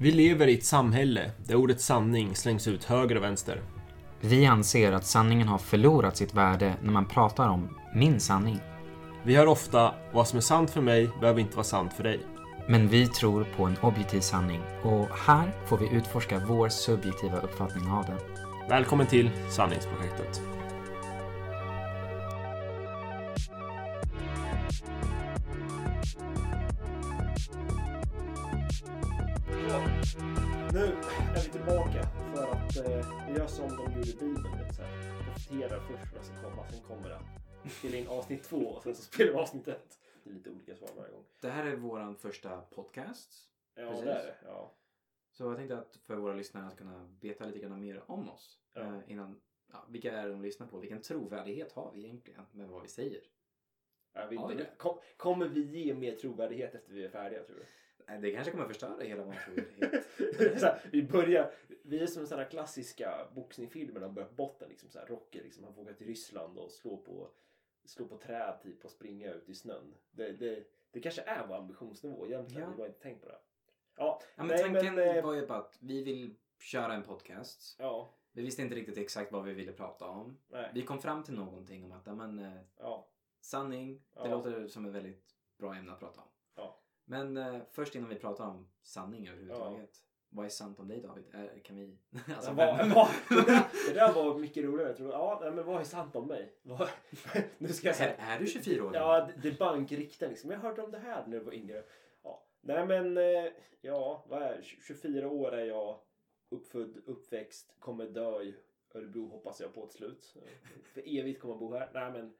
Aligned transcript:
Vi 0.00 0.10
lever 0.10 0.46
i 0.46 0.54
ett 0.54 0.64
samhälle 0.64 1.30
där 1.46 1.54
ordet 1.54 1.80
sanning 1.80 2.36
slängs 2.36 2.68
ut 2.68 2.84
höger 2.84 3.16
och 3.16 3.22
vänster. 3.22 3.60
Vi 4.20 4.46
anser 4.46 4.92
att 4.92 5.06
sanningen 5.06 5.48
har 5.48 5.58
förlorat 5.58 6.16
sitt 6.16 6.34
värde 6.34 6.74
när 6.82 6.92
man 6.92 7.06
pratar 7.06 7.48
om 7.48 7.78
min 7.94 8.20
sanning. 8.20 8.60
Vi 9.22 9.36
hör 9.36 9.46
ofta 9.46 9.94
vad 10.12 10.28
som 10.28 10.36
är 10.36 10.40
sant 10.40 10.70
för 10.70 10.80
mig 10.80 11.08
behöver 11.20 11.40
inte 11.40 11.56
vara 11.56 11.64
sant 11.64 11.92
för 11.92 12.02
dig. 12.02 12.20
Men 12.68 12.88
vi 12.88 13.06
tror 13.06 13.44
på 13.56 13.64
en 13.64 13.76
objektiv 13.82 14.20
sanning 14.20 14.60
och 14.82 15.08
här 15.26 15.52
får 15.66 15.78
vi 15.78 15.88
utforska 15.88 16.42
vår 16.48 16.68
subjektiva 16.68 17.40
uppfattning 17.40 17.88
av 17.90 18.04
den. 18.04 18.18
Välkommen 18.68 19.06
till 19.06 19.30
Sanningsprojektet. 19.50 20.53
Att 32.80 32.86
eh, 32.88 33.26
vi 33.28 33.38
gör 33.38 33.46
som 33.46 33.68
de 33.68 33.82
gjorde 33.92 34.08
i 34.10 34.14
Bibeln. 34.14 34.58
vet, 34.58 34.74
så 34.74 34.82
här. 34.82 35.24
Profeterar 35.24 35.80
först 35.80 36.14
vad 36.14 36.24
som 36.24 36.36
komma, 36.36 36.68
sen 36.68 36.80
kommer 36.82 37.08
det. 37.08 37.20
Spela 37.70 37.96
in 37.96 38.08
avsnitt 38.08 38.42
två 38.44 38.56
och 38.56 38.82
sen 38.82 38.94
så 38.94 39.02
spelar 39.02 39.32
vi 39.32 39.38
avsnitt 39.38 39.68
ett. 39.68 39.98
Det 40.24 40.30
är 40.30 40.34
lite 40.34 40.50
olika 40.50 40.76
svar 40.76 40.88
varje 40.96 41.10
gång. 41.12 41.24
Det 41.40 41.50
här 41.50 41.66
är 41.66 41.76
våran 41.76 42.16
första 42.16 42.60
podcast. 42.60 43.48
Ja, 43.74 43.88
Precis. 43.88 44.04
det 44.04 44.10
är 44.12 44.26
det. 44.26 44.36
Ja. 44.44 44.74
Så 45.32 45.44
jag 45.44 45.56
tänkte 45.56 45.78
att 45.78 45.96
för 45.96 46.16
våra 46.16 46.34
lyssnare 46.34 46.66
att 46.66 46.76
kunna 46.76 47.16
veta 47.20 47.44
lite 47.44 47.58
grann 47.58 47.80
mer 47.80 48.02
om 48.06 48.28
oss. 48.30 48.58
Ja. 48.74 48.80
eh, 48.80 48.98
Innan, 49.06 49.40
ja, 49.72 49.86
vilka 49.88 50.12
är 50.12 50.24
det 50.26 50.32
de 50.32 50.42
lyssnar 50.42 50.66
på? 50.66 50.78
Vilken 50.78 51.02
trovärdighet 51.02 51.72
har 51.72 51.92
vi 51.94 52.04
egentligen 52.04 52.42
med 52.52 52.68
vad 52.68 52.82
vi 52.82 52.88
säger? 52.88 53.20
Jag 54.12 54.28
vet 54.28 54.50
inte. 54.50 54.70
Kom, 54.76 54.98
kommer 55.16 55.48
vi 55.48 55.60
ge 55.60 55.94
mer 55.94 56.16
trovärdighet 56.16 56.74
efter 56.74 56.92
vi 56.92 57.04
är 57.04 57.08
färdiga 57.08 57.42
tror 57.42 57.56
du? 57.56 57.64
Nej, 58.08 58.20
Det 58.20 58.30
kanske 58.32 58.50
kommer 58.50 58.66
förstöra 58.68 59.02
hela 59.04 59.24
här, 60.66 60.80
vi 60.92 61.02
börjar, 61.02 61.50
vi 61.82 62.02
är 62.02 62.06
som 62.06 62.26
sådana 62.26 62.44
klassiska 62.44 63.28
boxningsfilmer 63.34 64.00
där 64.00 64.06
de 64.06 64.14
börjar 64.14 64.28
på 64.28 64.34
botten. 64.34 64.68
Liksom, 64.68 64.90
så 64.90 64.98
här, 64.98 65.06
Rocky 65.06 65.42
liksom, 65.42 65.64
han 65.64 65.78
åka 65.78 65.92
till 65.92 66.06
Ryssland 66.06 66.58
och 66.58 66.70
slå 66.70 66.96
på, 66.96 67.30
slå 67.84 68.06
på 68.08 68.16
träd 68.16 68.58
typ 68.62 68.84
och 68.84 68.90
springa 68.90 69.32
ut 69.32 69.48
i 69.48 69.54
snön. 69.54 69.94
Det, 70.10 70.32
det, 70.32 70.64
det 70.90 71.00
kanske 71.00 71.22
är 71.22 71.46
vår 71.46 71.54
ambitionsnivå 71.56 72.26
egentligen. 72.26 72.62
Ja. 72.68 72.74
Vi 72.76 72.82
har 72.82 72.88
inte 72.88 73.00
tänkt 73.00 73.22
på 73.22 73.28
det. 73.28 73.38
Ja, 73.96 74.20
Ja, 74.36 74.42
men 74.44 74.46
nej, 74.46 74.58
tanken 74.62 74.94
men, 74.94 75.16
eh, 75.16 75.24
var 75.24 75.34
ju 75.34 75.46
bara 75.46 75.58
att 75.58 75.78
vi 75.80 76.04
vill 76.04 76.34
köra 76.58 76.94
en 76.94 77.02
podcast. 77.02 77.76
ja, 77.78 78.14
Vi 78.32 78.42
visste 78.42 78.62
inte 78.62 78.74
riktigt 78.74 78.98
exakt 78.98 79.32
vad 79.32 79.44
vi 79.44 79.52
ville 79.54 79.72
prata 79.72 80.04
om. 80.08 80.38
nej, 80.48 80.70
Vi 80.74 80.82
kom 80.82 80.98
fram 81.00 81.22
till 81.22 81.34
någonting 81.34 81.84
om 81.84 81.92
att 81.92 82.16
men, 82.16 82.38
eh, 82.38 82.60
ja, 82.76 83.08
sanning, 83.40 83.94
det 83.94 84.02
Ja. 84.14 84.26
låter 84.26 84.68
som 84.68 84.86
ett 84.86 84.92
väldigt 84.92 85.36
bra 85.58 85.74
ämne 85.74 85.92
att 85.92 86.00
prata 86.00 86.20
om. 86.20 86.28
Ja. 87.06 87.24
Men 87.24 87.36
eh, 87.36 87.60
först 87.70 87.94
innan 87.94 88.08
vi 88.08 88.14
pratar 88.16 88.44
om 88.46 88.68
sanning 88.82 89.28
överhuvudtaget. 89.28 90.00
Vad 90.28 90.46
är 90.46 90.50
sant 90.50 90.78
om 90.80 90.88
dig 90.88 91.00
David? 91.00 91.24
Är, 91.32 91.58
kan 91.64 91.76
vi... 91.76 91.98
alltså, 92.34 92.50
Ja, 92.50 92.54
vad, 92.78 92.88
vad, 92.94 93.08
det, 93.88 93.94
där, 93.94 94.12
var 94.12 94.38
mycket 94.38 94.64
roligare. 94.64 94.88
Jag 94.88 94.96
tror. 94.96 95.12
Ja, 95.12 95.38
nej, 95.42 95.52
men 95.52 95.64
vad 95.66 95.80
är 95.80 95.84
sant 95.84 96.16
om 96.16 96.26
mig? 96.26 96.54
Vad, 96.62 96.88
nu 97.58 97.68
ska 97.68 97.86
jag 97.86 97.96
säga. 97.96 98.16
är, 98.16 98.36
är 98.36 98.40
du 98.40 98.46
24 98.46 98.84
år? 98.84 98.90
Ja, 98.94 99.26
det- 99.42 99.50
det 99.50 99.58
bankriktar 99.58 100.28
liksom. 100.28 100.50
Jag 100.50 100.58
hörde 100.58 100.82
om 100.82 100.90
det 100.90 100.98
här 100.98 101.26
när 101.26 101.36
jag 101.36 101.44
var 101.44 101.52
yngre. 101.54 101.84
Ja. 102.22 102.46
Nej 102.60 102.86
men, 102.86 103.16
eh, 103.18 103.52
ja, 103.80 104.24
vad 104.28 104.42
är 104.42 104.56
det? 104.56 104.62
24 104.62 105.28
år 105.28 105.52
är 105.54 105.64
jag. 105.64 106.00
Uppfödd, 106.48 106.96
uppväxt, 107.06 107.74
kommer 107.78 108.06
dö 108.06 108.42
i 108.42 108.54
Örebro 108.94 109.28
hoppas 109.28 109.60
jag 109.60 109.74
på 109.74 109.84
ett 109.84 109.92
slut. 109.92 110.36
För 110.94 111.18
evigt 111.18 111.40
kommer 111.40 111.54
jag 111.54 111.58
bo 111.60 111.74
här. 111.74 111.90
Nej 111.94 112.12
men, 112.12 112.34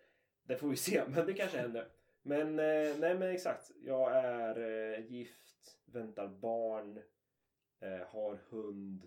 det 0.45 0.57
får 0.57 0.69
vi 0.69 0.77
se. 0.77 1.03
Men 1.09 1.27
det 1.27 1.33
kanske 1.33 1.59
händer. 1.59 1.89
Men, 2.27 2.59
eh, 2.59 2.97
nej 2.99 3.15
men 3.19 3.23
exakt. 3.23 3.71
Jag 3.83 4.17
är 4.17 4.59
eh, 4.59 5.07
gift, 5.13 5.79
väntar 5.85 6.29
barn, 6.29 7.01
eh, 7.81 8.07
har 8.09 8.39
hund, 8.49 9.07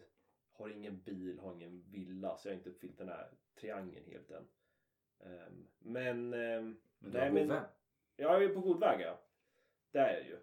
har 0.52 0.70
ingen 0.70 1.02
bil, 1.02 1.40
har 1.40 1.54
ingen 1.54 1.84
villa. 1.92 2.38
Så 2.38 2.48
jag 2.48 2.54
har 2.54 2.58
inte 2.58 2.70
uppfyllt 2.70 2.98
den 2.98 3.10
här 3.10 3.28
triangeln 3.60 4.06
helt 4.06 4.32
än. 4.32 4.48
Ehm, 5.20 5.68
men... 5.80 6.34
ehm, 6.34 6.78
Men 7.00 7.12
du 7.12 7.18
Nej, 7.18 7.28
har 7.28 7.34
men- 7.34 7.48
Bove. 7.48 7.62
jag 8.16 8.44
är 8.44 8.50
på 8.50 8.60
god 8.62 8.80
väg 8.80 9.02
ja. 9.02 9.20
Det 9.92 10.00
är 10.00 10.14
jag 10.18 10.26
ju. 10.26 10.38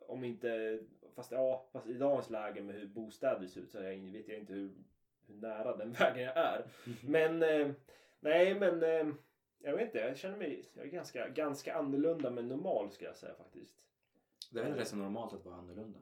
Om 0.00 0.24
inte, 0.24 0.78
fast 1.14 1.32
ja, 1.32 1.68
fast 1.72 1.86
i 1.86 1.92
dagens 1.92 2.30
läge 2.30 2.62
med 2.62 2.74
hur 2.74 2.86
bostäder 2.86 3.46
ser 3.46 3.60
ut 3.60 3.70
så 3.70 3.78
jag, 3.78 3.96
vet 4.12 4.28
jag 4.28 4.38
inte 4.38 4.52
hur, 4.52 4.70
hur 5.26 5.34
nära 5.34 5.76
den 5.76 5.92
vägen 5.98 6.22
jag 6.24 6.36
är. 6.36 6.64
Men, 7.08 7.42
eh, 7.42 7.70
nej 8.20 8.54
men, 8.60 8.82
eh, 8.82 9.14
jag 9.62 9.76
vet 9.76 9.86
inte, 9.86 9.98
jag 9.98 10.16
känner 10.16 10.38
mig, 10.38 10.70
jag 10.74 10.86
är 10.86 10.90
ganska, 10.90 11.28
ganska 11.28 11.74
annorlunda 11.74 12.30
men 12.30 12.48
normal 12.48 12.90
ska 12.90 13.04
jag 13.04 13.16
säga 13.16 13.34
faktiskt. 13.34 13.74
Det 14.50 14.60
är 14.60 14.64
väl 14.64 14.74
rätt 14.74 14.94
normalt 14.94 15.32
att 15.32 15.44
vara 15.44 15.56
annorlunda. 15.56 15.98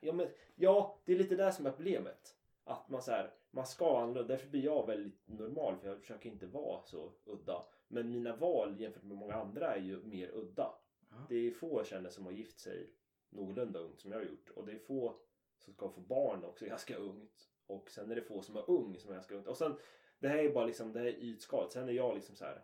Ja, 0.00 0.12
men, 0.12 0.28
ja, 0.54 1.00
det 1.04 1.12
är 1.12 1.16
lite 1.16 1.36
det 1.36 1.52
som 1.52 1.66
är 1.66 1.70
problemet. 1.70 2.36
Att 2.64 2.88
man 2.88 3.02
så 3.02 3.10
här, 3.10 3.34
man 3.50 3.66
ska 3.66 3.98
annorlunda. 3.98 4.22
Därför 4.22 4.48
blir 4.48 4.64
jag 4.64 4.86
väldigt 4.86 5.28
normal 5.28 5.76
för 5.76 5.88
jag 5.88 6.00
försöker 6.00 6.30
inte 6.30 6.46
vara 6.46 6.82
så 6.82 7.12
udda. 7.24 7.64
Men 7.88 8.10
mina 8.10 8.36
val 8.36 8.80
jämfört 8.80 9.02
med 9.02 9.16
många 9.16 9.34
andra 9.34 9.74
är 9.74 9.80
ju 9.80 10.02
mer 10.02 10.30
udda. 10.34 10.74
Ja. 11.10 11.16
Det 11.28 11.36
är 11.36 11.50
få 11.50 11.80
jag 11.80 11.86
känner 11.86 12.10
som 12.10 12.24
har 12.24 12.32
gift 12.32 12.60
sig 12.60 12.90
någorlunda 13.30 13.78
ungt 13.78 14.00
som 14.00 14.12
jag 14.12 14.18
har 14.18 14.24
gjort. 14.24 14.50
Och 14.50 14.66
det 14.66 14.72
är 14.72 14.78
få 14.78 15.20
som 15.58 15.74
ska 15.74 15.88
få 15.88 16.00
barn 16.00 16.44
också 16.44 16.66
ganska 16.66 16.96
ungt. 16.96 17.48
Och 17.66 17.90
sen 17.90 18.10
är 18.10 18.14
det 18.14 18.22
få 18.22 18.42
som 18.42 18.56
är 18.56 18.70
ung 18.70 18.98
som 18.98 19.10
är 19.10 19.14
ganska 19.14 19.34
ungt. 19.34 19.48
Och 19.48 19.56
sen, 19.56 19.76
det 20.18 20.28
här 20.28 20.38
är 20.38 20.52
bara 20.52 20.66
liksom, 20.66 20.92
det 20.92 20.98
här 20.98 21.06
är 21.06 21.16
ytskalet. 21.16 21.72
Sen 21.72 21.88
är 21.88 21.92
jag 21.92 22.14
liksom 22.14 22.36
så 22.36 22.44
här. 22.44 22.62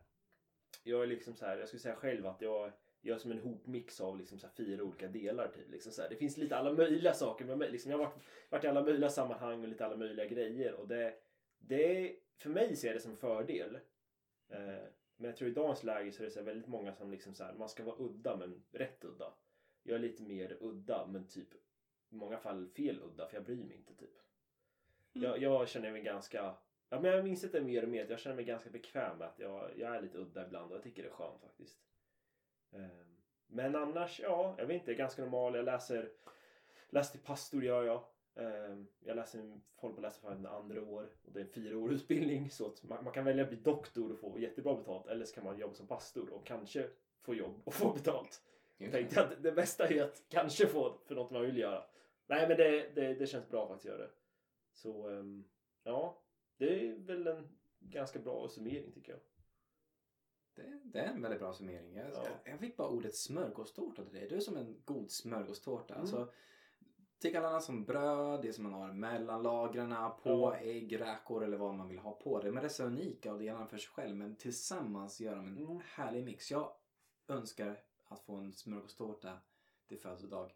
Jag 0.88 1.03
är 1.03 1.06
liksom 1.06 1.34
så 1.34 1.47
här, 1.47 1.59
jag 1.59 1.69
skulle 1.69 1.81
säga 1.81 1.94
själv 1.94 2.26
att 2.26 2.41
jag 2.41 2.72
jag 3.00 3.15
är 3.15 3.19
som 3.19 3.31
en 3.31 3.38
hopmix 3.38 4.00
av 4.00 4.19
liksom 4.19 4.38
så 4.38 4.49
fyra 4.56 4.84
olika 4.84 5.09
delar. 5.09 5.49
Typ. 5.49 5.71
Liksom 5.71 5.93
så 5.93 6.03
här. 6.03 6.09
Det 6.09 6.16
finns 6.16 6.37
lite 6.37 6.56
alla 6.56 6.72
möjliga 6.72 7.15
saker 7.15 7.44
med 7.44 7.59
mig. 7.59 7.71
Liksom 7.71 7.91
jag 7.91 7.99
har 7.99 8.04
varit, 8.04 8.22
varit 8.49 8.65
i 8.65 8.69
alla 8.69 8.82
möjliga 8.82 9.10
sammanhang 9.10 9.62
och 9.62 9.69
lite 9.69 9.87
alla 9.87 9.97
möjliga 9.97 10.26
grejer. 10.26 10.75
Och 10.75 10.88
det, 10.88 11.15
det 11.59 12.16
för 12.37 12.50
mig 12.50 12.76
ser 12.76 12.88
jag 12.88 12.97
det 12.97 13.00
som 13.00 13.10
en 13.10 13.16
fördel. 13.16 13.78
Eh, 14.49 14.84
men 15.16 15.31
jag 15.31 15.37
tror 15.37 15.50
i 15.50 15.54
dagens 15.54 15.84
läge 15.84 16.12
så 16.12 16.22
är 16.22 16.25
det 16.25 16.31
så 16.31 16.43
väldigt 16.43 16.69
många 16.69 16.94
som 16.94 17.10
liksom 17.10 17.34
så 17.34 17.44
här, 17.44 17.55
man 17.55 17.69
ska 17.69 17.84
vara 17.84 17.97
udda 17.99 18.37
men 18.37 18.62
rätt 18.70 19.05
udda. 19.05 19.32
Jag 19.82 19.94
är 19.94 19.99
lite 19.99 20.22
mer 20.22 20.56
udda 20.60 21.06
men 21.06 21.26
typ 21.26 21.55
i 22.10 22.15
många 22.15 22.38
fall 22.38 22.69
fel 22.69 23.00
udda 23.03 23.28
för 23.28 23.37
jag 23.37 23.44
bryr 23.44 23.65
mig 23.65 23.76
inte 23.76 23.94
typ. 23.94 24.19
Mm. 25.15 25.31
Jag, 25.31 25.43
jag 25.43 25.69
känner 25.69 25.93
mig 25.93 26.03
ganska, 26.03 26.55
ja 26.88 27.00
men 27.00 27.10
jag 27.10 27.25
minns 27.25 27.41
det 27.43 27.60
mer 27.60 27.82
och 27.82 27.88
mer, 27.88 28.06
jag 28.10 28.19
känner 28.21 28.37
mig 28.37 28.44
ganska 28.44 28.71
bekväm 28.71 29.19
med 29.19 29.28
att 29.28 29.38
jag, 29.38 29.71
jag 29.76 29.97
är 29.97 30.03
lite 30.03 30.19
udda 30.19 30.47
ibland 30.47 30.71
och 30.71 30.76
jag 30.76 30.82
tycker 30.82 31.03
det 31.03 31.09
är 31.09 31.12
skönt 31.12 31.41
faktiskt. 31.43 31.78
Ehm, 32.72 33.16
Men 33.47 33.76
annars, 33.76 34.21
ja, 34.21 34.54
jag 34.59 34.66
vet 34.66 34.75
inte, 34.75 34.91
jag 34.91 34.94
är 34.94 34.99
ganska 34.99 35.22
normal. 35.22 35.54
Jag 35.54 35.65
läser, 35.65 36.10
läser 36.91 37.12
till 37.12 37.26
pastor 37.26 37.65
gör 37.65 37.84
jag. 37.84 38.04
Ehm, 38.34 38.87
Jag 39.00 39.16
läser, 39.16 39.38
håller 39.75 39.94
på 39.94 39.99
att 40.00 40.03
läsa 40.03 40.21
för 40.21 40.32
en 40.32 40.47
andra 40.47 40.82
år 40.82 41.09
och 41.25 41.32
det 41.32 41.41
är 41.41 41.44
en 41.44 41.50
fyra 41.53 41.78
år 41.78 41.93
utbildning 41.93 42.50
så 42.50 42.66
att 42.66 42.82
man, 42.82 43.05
man 43.05 43.12
kan 43.12 43.25
välja 43.25 43.43
att 43.43 43.50
bli 43.50 43.59
doktor 43.59 44.12
och 44.12 44.19
få 44.19 44.38
jättebra 44.38 44.75
betalt 44.75 45.06
eller 45.06 45.25
så 45.25 45.34
kan 45.34 45.44
man 45.44 45.59
jobba 45.59 45.75
som 45.75 45.87
pastor 45.87 46.31
och 46.32 46.47
kanske 46.47 46.88
få 47.22 47.34
jobb 47.34 47.60
och 47.65 47.75
få 47.75 47.93
betalt. 47.93 48.43
Jag 48.78 48.93
tänkte 48.93 49.20
att 49.20 49.43
det 49.43 49.53
bästa 49.53 49.88
är 49.88 50.03
att 50.03 50.22
kanske 50.28 50.66
få 50.66 50.99
för 51.06 51.15
något 51.15 51.31
man 51.31 51.43
vill 51.43 51.59
göra. 51.59 51.84
Nej 52.26 52.49
men 52.49 52.56
det, 52.56 52.88
det, 52.94 53.15
det 53.15 53.26
känns 53.26 53.49
bra 53.49 53.69
faktiskt 53.69 53.87
att 53.87 53.99
göra 53.99 54.06
det. 54.06 54.12
Så 54.72 55.09
ehm, 55.09 55.44
ja, 55.82 56.22
det 56.58 56.88
är 56.88 56.94
väl 56.98 57.26
en 57.26 57.48
ganska 57.80 58.19
bra 58.19 58.48
summering 58.48 58.92
tycker 58.92 59.12
jag. 59.12 59.20
Det, 60.54 60.80
det 60.84 60.98
är 60.98 61.06
en 61.12 61.22
väldigt 61.22 61.41
bra 61.41 61.52
summering. 61.52 61.94
Jag, 61.94 62.10
Ja. 62.10 62.26
jag, 62.44 62.60
fick 62.60 62.76
bara 62.76 62.88
ordet 62.88 63.16
smörgåstårta 63.16 64.04
till 64.04 64.14
dig. 64.14 64.28
Du 64.28 64.36
är 64.36 64.41
som 64.41 64.56
en 64.56 64.82
god 64.84 65.10
smörgåstårta. 65.10 65.94
Mm. 65.94 66.00
Alltså, 66.00 66.32
Tänk 67.20 67.34
alla 67.34 67.48
annat 67.48 67.64
som 67.64 67.84
bröd, 67.84 68.42
det 68.42 68.52
som 68.52 68.64
man 68.64 68.72
har 68.72 68.92
mellan 68.92 69.42
lagren, 69.42 69.91
på 70.22 70.30
Ja. 70.30 70.56
ägg, 70.56 71.00
räkor 71.00 71.44
eller 71.44 71.56
vad 71.56 71.74
man 71.74 71.88
vill 71.88 71.98
ha 71.98 72.12
på 72.12 72.41
det. 72.41 72.52
Men 72.52 72.62
det 72.62 72.66
är 72.66 72.69
så 72.69 72.84
unika 72.84 73.32
och 73.32 73.38
det 73.38 73.52
man 73.52 73.69
för 73.69 73.78
sig 73.78 73.88
själv. 73.90 74.16
Men 74.16 74.36
tillsammans 74.36 75.20
gör 75.20 75.36
de 75.36 75.46
en 75.46 75.58
Mm. 75.58 75.80
härlig 75.84 76.25
mix. 76.25 76.50
Jag 76.50 76.72
önskar 77.28 77.80
att 78.04 78.20
få 78.20 78.36
en 78.36 78.52
smörgåstårta 78.52 79.38
till 79.88 79.98
födelsedag 79.98 80.52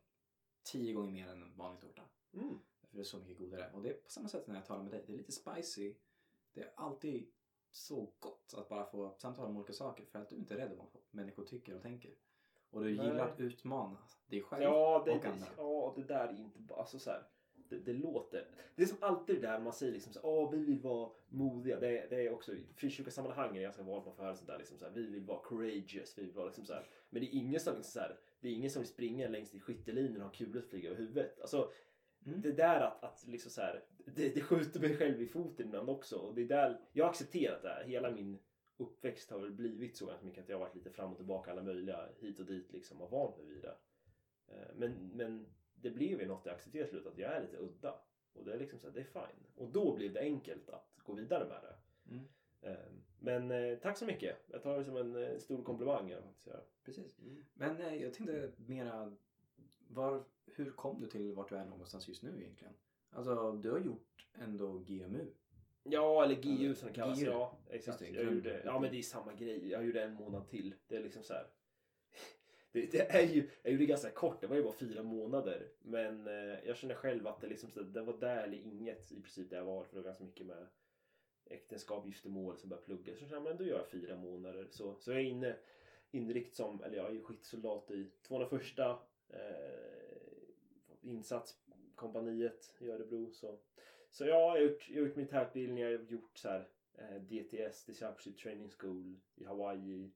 tio 0.63 0.93
gånger 0.93 1.13
mer 1.13 1.29
än 1.29 1.43
en 1.43 1.57
vanlig 1.57 1.81
tårta. 1.81 2.03
Mm. 2.35 2.59
För 2.93 2.97
det 2.97 3.03
är 3.03 3.05
så 3.05 3.19
mycket 3.19 3.39
godare. 3.39 3.71
Och 3.75 3.83
det 3.83 3.89
är 3.89 3.95
på 3.95 4.11
samma 4.11 4.29
sätt 4.29 4.47
när 4.47 4.55
jag 4.55 4.67
talar 4.67 4.83
med 4.83 4.93
dig. 4.93 5.05
Det 5.07 5.13
är 5.13 5.17
lite 5.17 5.33
spicy. 5.33 5.95
Det 6.53 6.61
är 6.61 6.73
alltid 6.75 7.27
så 7.71 8.13
gott 8.19 8.55
att 8.57 8.69
bara 8.69 8.85
få 8.87 9.15
samtala 9.19 9.49
om 9.49 9.57
olika 9.57 9.73
saker. 9.73 10.05
För 10.05 10.19
att 10.19 10.29
du 10.29 10.37
inte 10.37 10.55
är 10.55 10.59
rädd 10.59 10.73
om 10.73 10.77
vad 10.79 11.03
människor 11.11 11.45
tycker 11.45 11.75
och 11.75 11.83
tänker. 11.83 12.15
Och 12.71 12.85
du 12.85 12.97
Nej. 12.97 13.07
gillar 13.07 13.29
att 13.29 13.41
utmana 13.41 13.99
dig 14.27 14.43
själv 14.43 14.63
Ja, 14.63 15.03
det, 15.07 15.13
och 15.13 15.23
det, 15.23 15.29
andra. 15.29 15.47
ja, 15.57 15.93
det 15.97 16.03
där 16.03 16.29
är 16.29 16.39
inte 16.39 16.59
bara... 16.59 16.81
Alltså 16.81 16.99
så 16.99 17.11
här, 17.11 17.23
det, 17.55 17.79
det 17.79 17.93
låter... 17.93 18.49
Det 18.75 18.83
är 18.83 18.87
som 18.87 18.99
alltid 19.01 19.37
det 19.37 19.47
där 19.47 19.61
man 19.61 19.73
säger 19.73 19.93
liksom 19.93 20.13
så 20.13 20.21
Åh, 20.23 20.51
vi 20.51 20.59
vill 20.65 20.81
vara 20.81 21.11
modiga. 21.29 21.81
Det, 21.81 22.07
det 22.11 22.27
är 22.27 22.33
också 22.33 22.55
i 22.55 22.67
frikyrkosammanhang 22.75 23.51
är 23.51 23.55
jag 23.55 23.63
ganska 23.63 23.83
van 23.83 24.05
på 24.05 24.11
att 24.11 24.17
få 24.17 24.23
höra 24.23 24.37
sånt 24.37 24.49
där. 24.49 24.59
Liksom 24.59 24.79
så 24.79 24.85
här, 24.85 24.93
vi 24.93 25.07
vill 25.07 25.25
vara 25.25 25.43
courageous. 25.45 26.19
Vi 26.19 26.23
vill 26.23 26.33
vara 26.33 26.47
liksom 26.47 26.65
så 26.65 26.73
här, 26.73 26.87
men 27.11 27.23
det 27.23 27.29
är 27.29 27.39
ingen 27.39 27.61
som 27.61 27.75
liksom 27.77 27.93
så 27.93 28.01
här, 28.01 28.19
det 28.41 28.49
är 28.49 28.53
ingen 28.53 28.71
som 28.71 28.85
springa 28.85 29.29
längs 29.29 29.55
i 29.55 29.61
skyttelinjen 29.61 30.17
och 30.17 30.29
ha 30.29 30.35
kulor 30.35 30.61
flyger 30.61 30.91
över 30.91 31.01
huvudet. 31.01 31.41
Alltså, 31.41 31.73
Mm. 32.27 32.41
det 32.41 32.53
där 32.53 32.81
att, 32.81 33.05
att 33.05 33.25
liksom 33.27 33.51
så 33.51 33.61
här, 33.61 33.85
det, 34.07 34.35
det 34.35 34.41
skjuter 34.41 34.81
mig 34.81 34.97
själv 34.97 35.23
i 35.23 35.27
foten 35.27 35.67
ibland 35.67 35.89
också. 35.91 36.17
Och 36.17 36.35
det 36.35 36.43
är 36.43 36.49
där, 36.49 36.81
jag 36.93 37.05
har 37.05 37.11
accepterat 37.11 37.63
det 37.63 37.69
här. 37.69 37.85
Hela 37.85 38.11
min 38.11 38.39
uppväxt 38.77 39.31
har 39.31 39.39
väl 39.39 39.51
blivit 39.53 39.97
så 39.97 40.07
ganska 40.07 40.27
mycket 40.27 40.43
att 40.43 40.49
jag 40.49 40.57
har 40.57 40.65
varit 40.65 40.75
lite 40.75 40.91
fram 40.91 41.11
och 41.11 41.17
tillbaka 41.17 41.51
alla 41.51 41.63
möjliga 41.63 42.09
hit 42.19 42.39
och 42.39 42.47
dit 42.47 42.73
liksom 42.73 43.01
och 43.01 43.11
vant 43.11 43.37
mig 43.37 43.47
vid 43.47 43.63
det. 43.63 43.77
Eh, 44.49 44.75
Men, 44.77 45.11
men 45.15 45.47
det 45.75 45.91
blev 45.91 46.21
ju 46.21 46.27
något 46.27 46.47
jag 46.47 46.55
accepterade 46.55 46.91
slut 46.91 47.07
att 47.07 47.19
jag 47.19 47.33
är 47.33 47.41
lite 47.41 47.57
udda. 47.57 47.95
Och 48.33 48.45
det 48.45 48.53
är 48.55 48.59
liksom 48.59 48.79
så 48.79 48.87
här, 48.87 48.95
det 48.95 49.01
är 49.01 49.05
fine. 49.05 49.47
Och 49.55 49.73
då 49.73 49.95
blev 49.97 50.13
det 50.13 50.21
enkelt 50.21 50.71
att 50.71 50.99
gå 51.05 51.15
vidare 51.15 51.49
med 51.49 51.59
det. 51.63 51.77
Mm. 52.11 52.29
Eh, 52.63 52.93
Men 53.19 53.51
eh, 53.51 53.79
tack 53.79 53.99
så 53.99 54.07
mycket. 54.07 54.37
Jag 54.47 54.63
tar 54.63 54.79
det 54.79 54.85
som 54.85 54.97
en 54.97 55.17
eh, 55.17 55.39
stor 55.39 55.63
komplimang. 55.63 56.15
Precis. 56.85 57.19
Men 57.55 57.81
eh, 57.81 57.95
jag 58.03 58.15
tänkte 58.15 58.53
mera, 58.57 59.17
var, 59.89 60.25
hur 60.47 60.71
kom 60.71 61.01
du 61.01 61.07
till 61.07 61.33
vart 61.33 61.49
du 61.49 61.57
är 61.57 61.65
någonstans 61.65 62.09
just 62.09 62.23
nu 62.23 62.41
egentligen? 62.41 62.75
Alltså 63.11 63.53
du 63.53 63.71
har 63.71 63.79
gjort 63.79 64.27
ändå 64.35 64.79
GMU. 64.79 65.27
Ja, 65.85 66.25
eller 66.25 66.35
GU 66.35 66.75
som 66.75 66.89
det 66.89 66.95
kallas. 66.95 67.21
GU. 67.21 67.27
Ja, 67.27 67.59
exakt. 67.71 67.99
Det, 67.99 68.09
jag 68.09 68.35
gjorde, 68.35 68.63
ja, 68.65 68.81
men 68.81 68.91
det 68.91 68.99
är 68.99 69.03
samma 69.03 69.33
grej. 69.33 69.69
Jag 69.69 69.87
gjorde 69.87 70.03
en 70.03 70.15
månad 70.15 70.49
till. 70.49 70.75
Det 70.87 70.97
är 70.97 71.03
liksom 71.03 71.23
så 71.23 71.35
här. 71.35 71.47
Det, 72.73 72.93
det 72.93 73.13
är 73.13 73.27
ju, 73.27 73.51
jag 73.63 73.73
gjorde 73.73 73.87
ganska 73.87 74.11
kort, 74.11 74.41
det 74.41 74.47
var 74.47 74.57
ju 74.57 74.63
bara 74.63 74.73
fyra 74.73 75.03
månader. 75.03 75.69
Men 75.83 76.27
eh, 76.27 76.59
jag 76.67 76.77
känner 76.77 76.95
själv 76.95 77.27
att 77.27 77.41
det, 77.41 77.47
liksom, 77.47 77.71
så, 77.71 77.83
det 77.83 78.03
var 78.03 78.19
där 78.19 78.43
eller 78.43 78.57
inget 78.57 79.13
i 79.13 79.21
princip 79.21 79.51
där 79.51 79.57
jag 79.57 79.65
var. 79.65 79.85
För 79.85 79.95
det 79.95 80.01
var 80.01 80.05
ganska 80.05 80.25
mycket 80.25 80.47
med 80.47 80.67
äktenskap, 81.45 82.07
giftermål 82.07 82.57
som 82.57 82.69
började 82.69 82.87
plugga. 82.87 83.17
Så 83.17 83.23
jag 83.23 83.31
kände, 83.31 83.49
men 83.49 83.59
då 83.59 83.65
gör 83.65 83.79
jag 83.79 83.89
fyra 83.89 84.17
månader. 84.17 84.69
Så, 84.71 84.97
så 85.01 85.11
jag 85.11 85.21
är 85.21 85.25
inne 85.25 85.57
inrikt 86.11 86.57
som, 86.57 86.83
eller 86.83 86.97
jag 86.97 87.07
är 87.07 87.13
ju 87.13 87.23
skyttesoldat 87.23 87.91
i 87.91 88.11
201 88.23 88.79
eh, 88.79 88.97
insatskompaniet 91.03 92.75
i 92.81 92.91
Örebro. 92.91 93.31
Så, 93.33 93.59
så 94.11 94.25
ja, 94.25 94.29
jag 94.29 94.51
har 94.51 94.59
gjort, 94.59 94.89
gjort 94.89 95.17
militärutbildning, 95.17 95.79
jag 95.79 95.99
har 95.99 96.05
gjort 96.05 96.39
så 96.39 96.49
här, 96.49 96.69
eh, 96.95 97.15
DTS, 97.23 97.85
Discipleship 97.85 98.39
Training 98.39 98.71
School 98.79 99.17
i 99.35 99.45
Hawaii 99.45 100.13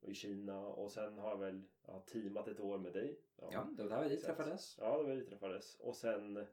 och 0.00 0.08
i 0.10 0.14
Kina. 0.14 0.66
Och 0.66 0.92
sen 0.92 1.18
har 1.18 1.30
jag 1.30 1.38
väl 1.38 1.62
jag 1.86 1.92
har 1.92 2.00
teamat 2.00 2.48
ett 2.48 2.60
år 2.60 2.78
med 2.78 2.92
dig. 2.92 3.20
Ja, 3.36 3.68
det 3.76 3.82
var 3.82 3.90
där 3.90 4.08
vi 4.08 4.16
Så 4.16 4.30
att- 4.30 4.36
träffades. 4.36 4.76
Ja, 4.80 4.98
det 4.98 5.08
var 5.08 5.14
vi 5.14 5.24
träffades. 5.24 5.76
Och 5.80 5.96
sen, 5.96 6.46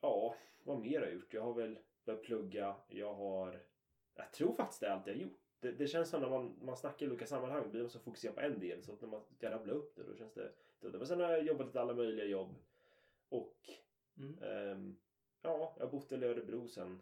ja, 0.00 0.34
vad 0.64 0.80
mer 0.80 0.98
har 1.00 1.06
jag 1.06 1.14
gjort? 1.14 1.34
Jag 1.34 1.42
har 1.42 1.54
väl 1.54 1.78
börjat 2.04 2.22
plugga. 2.22 2.76
Jag 2.88 3.14
har, 3.14 3.62
jag 4.14 4.32
tror 4.32 4.54
faktiskt 4.54 4.80
det 4.80 4.86
är 4.86 4.90
allt 4.90 5.06
jag 5.06 5.14
har 5.14 5.20
gjort. 5.20 5.38
Det, 5.60 5.72
det 5.72 5.86
känns 5.86 6.08
som 6.10 6.20
när 6.22 6.30
man, 6.30 6.58
man 6.62 6.76
snackar 6.76 7.06
i 7.06 7.08
olika 7.08 7.26
sammanhang, 7.26 7.70
blir 7.70 7.80
man 7.80 7.90
så 7.90 7.98
fokuserad 7.98 8.34
på 8.34 8.40
en 8.40 8.60
del. 8.60 8.82
Så 8.82 8.92
att 8.92 9.00
när 9.00 9.08
man 9.08 9.22
ska 9.22 9.50
rabbla 9.50 9.72
upp 9.72 9.96
det, 9.96 10.02
då 10.02 10.14
känns 10.14 10.34
det... 10.34 10.52
det 10.90 10.98
men 10.98 11.06
sen 11.06 11.20
har 11.20 11.30
jag 11.30 11.46
jobbat 11.46 11.66
lite 11.66 11.80
alla 11.80 11.94
möjliga 11.94 12.26
jobb. 12.26 12.54
Och 13.28 13.56
Mm. 14.16 14.38
ehm, 14.42 14.96
ja, 15.42 15.74
jag 15.78 15.84
har 15.86 15.90
bott 15.92 16.12
i 16.12 16.14
Örebro 16.14 16.68
sen, 16.68 17.00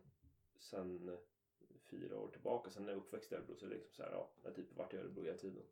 sen 0.59 1.17
fyra 1.91 2.19
år 2.19 2.29
tillbaka. 2.29 2.71
Sen 2.71 2.83
när 2.83 2.91
jag 2.93 2.99
uppväxt 2.99 3.33
i 3.33 3.35
Örebro 3.35 3.55
så 3.57 3.67
är 3.67 3.71
det 3.71 3.75
liksom 3.77 3.95
så 3.95 4.03
här, 4.03 4.11
ja, 4.13 4.31
jag 4.43 4.51
har 4.51 4.55
typ 4.55 4.77
varit 4.77 4.95
i 4.95 4.97
Örebro 4.97 5.25
hela 5.25 5.37
tiden. 5.37 5.63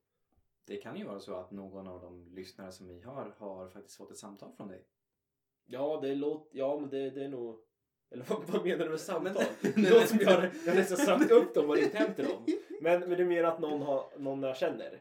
Det 0.64 0.76
kan 0.76 0.96
ju 0.96 1.04
vara 1.04 1.20
så 1.20 1.34
att 1.34 1.50
någon 1.50 1.86
av 1.88 2.00
de 2.00 2.28
lyssnare 2.34 2.72
som 2.72 2.88
vi 2.88 3.00
har 3.00 3.34
har 3.38 3.68
faktiskt 3.68 3.96
fått 3.96 4.10
ett 4.10 4.18
samtal 4.18 4.52
från 4.52 4.68
dig. 4.68 4.84
Ja, 5.66 5.98
det 6.02 6.14
låter... 6.14 6.58
Ja, 6.58 6.78
men 6.80 6.90
det, 6.90 7.10
det 7.10 7.24
är 7.24 7.28
nog... 7.28 7.60
Eller 8.10 8.24
vad, 8.28 8.44
vad 8.44 8.64
menar 8.64 8.84
du 8.84 8.90
med 8.90 9.00
samtal? 9.00 9.44
Men- 9.60 9.72
det 9.84 9.90
låter 9.90 10.06
som 10.06 10.18
jag, 10.22 10.32
jag 10.64 10.72
har 10.72 10.74
nästan 10.74 10.96
sagt 10.98 11.30
upp 11.30 11.54
dem 11.54 11.70
och 11.70 11.76
ringt 11.76 11.94
hem 11.94 12.14
till 12.14 12.24
dem. 12.24 12.46
Men, 12.80 13.00
men 13.00 13.10
det 13.10 13.22
är 13.22 13.24
mer 13.24 13.44
att 13.44 13.58
någon, 13.58 13.82
har, 13.82 14.04
någon 14.16 14.42
jag 14.42 14.56
känner? 14.56 15.00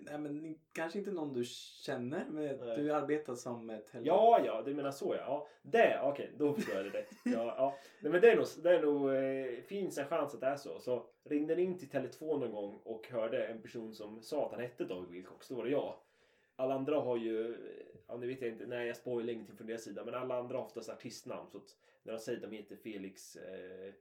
Nej, 0.00 0.18
men 0.18 0.58
kanske 0.72 0.98
inte 0.98 1.10
någon 1.10 1.32
du 1.32 1.44
känner, 1.44 2.24
men 2.30 2.44
Nej. 2.44 2.76
du 2.76 2.92
arbetar 2.92 3.34
som 3.34 3.70
ett 3.70 3.90
helgon. 3.90 4.16
Ja, 4.16 4.40
ja, 4.44 4.62
du 4.62 4.74
menar 4.74 4.90
så 4.90 5.14
ja. 5.14 5.20
ja 5.26 5.48
det, 5.62 6.00
okej, 6.02 6.30
då 6.36 6.54
förstår 6.54 6.76
jag 6.76 6.84
det 6.84 6.98
rätt. 6.98 7.10
Ja, 7.24 7.54
ja. 7.56 7.76
Nej, 8.00 8.12
men 8.12 8.20
det 8.20 8.30
är 8.30 8.36
nog, 8.36 8.46
det 8.62 8.70
är 8.70 8.82
nog 8.82 9.14
eh, 9.14 9.62
finns 9.62 9.98
en 9.98 10.06
chans 10.06 10.34
att 10.34 10.40
det 10.40 10.46
är 10.46 10.56
så. 10.56 10.80
Så 10.80 11.06
ringde 11.24 11.56
ni 11.56 11.62
in 11.62 11.78
till 11.78 11.88
Tele2 11.88 12.38
någon 12.38 12.52
gång 12.52 12.80
och 12.84 13.08
hörde 13.10 13.46
en 13.46 13.62
person 13.62 13.94
som 13.94 14.22
sa 14.22 14.46
att 14.46 14.52
han 14.52 14.60
hette 14.60 14.84
David 14.84 15.10
Wilcox, 15.10 15.48
då 15.48 15.54
var 15.54 15.64
det 15.64 15.70
jag. 15.70 15.94
Alla 16.56 16.74
andra 16.74 17.00
har 17.00 17.16
ju, 17.16 17.56
ja 18.06 18.16
nu 18.16 18.26
vet 18.26 18.42
jag 18.42 18.50
inte, 18.50 18.66
nej 18.66 18.86
jag 18.86 18.96
spoilar 18.96 19.32
ingenting 19.32 19.56
från 19.56 19.66
deras 19.66 19.82
sida, 19.82 20.04
men 20.04 20.14
alla 20.14 20.38
andra 20.38 20.56
har 20.56 20.64
oftast 20.64 20.90
artistnamn. 20.90 21.50
Så 21.50 21.58
att 21.58 21.76
när 22.02 22.12
de 22.12 22.18
säger 22.18 22.38
att 22.38 22.50
de 22.50 22.56
heter 22.56 22.76
Felix 22.76 23.36
eh, 23.36 23.94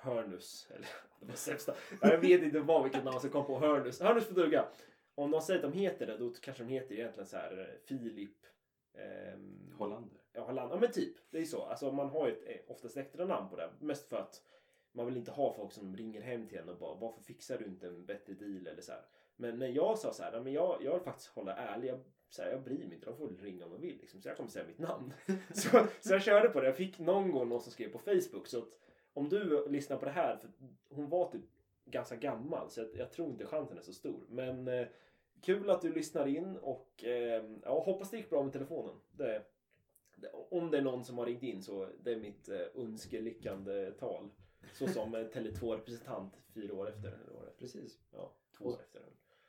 Hörnus, 0.00 0.68
eller 0.70 0.86
det 1.20 1.26
var 1.26 1.34
sämsta. 1.34 1.74
Ja, 2.02 2.08
jag 2.10 2.18
vet 2.18 2.42
inte 2.42 2.60
vad 2.60 2.82
vilket 2.82 3.04
namn 3.04 3.20
som 3.20 3.30
kom 3.30 3.46
på 3.46 3.58
Hörnus. 3.58 4.00
Hörnus 4.00 4.28
på 4.28 4.34
duga. 4.34 4.68
Om 5.14 5.30
de 5.30 5.40
säger 5.40 5.64
att 5.64 5.72
de 5.72 5.78
heter 5.78 6.06
det, 6.06 6.16
då 6.16 6.30
kanske 6.42 6.62
de 6.64 6.68
heter 6.68 6.94
egentligen 6.94 7.26
så 7.26 7.36
här 7.36 7.58
eh, 7.58 7.86
Filip. 7.86 8.36
ehm, 8.94 9.74
Hollander. 9.78 10.18
Ja, 10.32 10.42
Holland. 10.44 10.72
Ja 10.72 10.78
men 10.80 10.92
typ. 10.92 11.16
Det 11.30 11.38
är 11.38 11.44
så. 11.44 11.62
Alltså 11.62 11.92
man 11.92 12.08
har 12.08 12.28
ju 12.28 12.32
ett, 12.32 12.42
eh, 12.46 12.72
oftast 12.72 12.96
extra 12.96 13.24
namn 13.26 13.50
på 13.50 13.56
det. 13.56 13.70
Mest 13.80 14.08
för 14.08 14.16
att 14.16 14.42
man 14.92 15.06
vill 15.06 15.16
inte 15.16 15.30
ha 15.30 15.54
folk 15.54 15.72
som 15.72 15.96
ringer 15.96 16.20
hem 16.20 16.48
till 16.48 16.58
en 16.58 16.68
och 16.68 16.78
bara 16.78 16.94
varför 16.94 17.22
fixar 17.22 17.58
du 17.58 17.64
inte 17.64 17.86
en 17.86 18.06
bättre 18.06 18.34
deal 18.34 18.66
eller 18.66 18.82
så 18.82 18.92
här. 18.92 19.02
Men 19.36 19.58
när 19.58 19.68
jag 19.68 19.98
sa 19.98 20.12
så 20.12 20.22
här, 20.22 20.32
"Ja, 20.32 20.40
men 20.42 20.52
jag, 20.52 20.78
jag 20.82 20.92
vill 20.94 21.02
faktiskt 21.02 21.28
hålla 21.28 21.56
ärlig. 21.56 21.88
Jag, 21.88 22.00
så 22.28 22.42
här, 22.42 22.50
jag 22.50 22.62
bryr 22.62 22.78
mig 22.84 22.94
inte. 22.94 23.06
De 23.06 23.16
får 23.16 23.28
ringa 23.28 23.64
om 23.64 23.70
de 23.72 23.80
vill. 23.80 23.98
Liksom. 24.00 24.22
Så 24.22 24.28
jag 24.28 24.36
kommer 24.36 24.50
säga 24.50 24.66
mitt 24.66 24.78
namn. 24.78 25.12
så, 25.54 25.86
så 26.00 26.12
jag 26.14 26.22
körde 26.22 26.48
på 26.48 26.60
det. 26.60 26.66
Jag 26.66 26.76
fick 26.76 26.98
någon 26.98 27.32
gång 27.32 27.48
någon 27.48 27.60
som 27.60 27.72
skrev 27.72 27.88
på 27.92 27.98
Facebook. 27.98 28.46
Så 28.46 28.58
att 28.58 28.68
om 29.18 29.28
du 29.28 29.68
lyssnar 29.68 29.96
på 29.96 30.04
det 30.04 30.10
här. 30.10 30.36
För 30.36 30.50
hon 30.88 31.08
var 31.08 31.30
typ 31.30 31.42
ganska 31.84 32.16
gammal. 32.16 32.70
Så 32.70 32.80
jag, 32.80 32.88
jag 32.94 33.12
tror 33.12 33.28
inte 33.28 33.46
chansen 33.46 33.78
är 33.78 33.82
så 33.82 33.92
stor. 33.92 34.20
Men 34.28 34.68
eh, 34.68 34.86
kul 35.42 35.70
att 35.70 35.82
du 35.82 35.92
lyssnar 35.92 36.26
in. 36.26 36.56
Och 36.56 37.04
eh, 37.04 37.44
ja, 37.62 37.80
hoppas 37.84 38.10
det 38.10 38.16
gick 38.16 38.30
bra 38.30 38.42
med 38.42 38.52
telefonen. 38.52 38.94
Det, 39.10 39.42
det- 40.16 40.30
om 40.50 40.70
det 40.70 40.78
är 40.78 40.82
någon 40.82 41.04
som 41.04 41.18
har 41.18 41.26
ringt 41.26 41.42
in 41.42 41.62
så 41.62 41.88
det 42.02 42.12
är 42.12 42.16
mitt 42.16 42.48
eh, 42.48 42.60
önskelyckande 42.74 43.90
tal. 43.90 44.28
Så 44.72 44.86
som 44.88 45.14
en 45.14 45.30
Tele2-representant 45.30 46.30
fyra 46.54 46.74
år 46.74 46.88
efter. 46.88 47.08
Eller 47.08 47.46
är. 47.46 47.50
Precis. 47.58 47.98
Ja, 48.12 48.32
två 48.58 48.64
år 48.64 48.76
efter. 48.80 49.02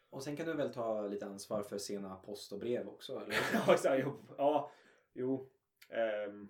Och 0.09 0.23
sen 0.23 0.35
kan 0.35 0.45
du 0.45 0.53
väl 0.53 0.73
ta 0.73 1.07
lite 1.07 1.25
ansvar 1.25 1.63
för 1.63 1.77
sena 1.77 2.15
post 2.15 2.51
och 2.51 2.59
brev 2.59 2.87
också? 2.87 3.15
Eller? 3.15 3.35
Ja, 3.67 3.73
exakt. 3.73 4.01
Jo, 4.05 4.13
ja, 4.37 4.71
jo. 5.13 5.49
Ehm, 5.89 6.49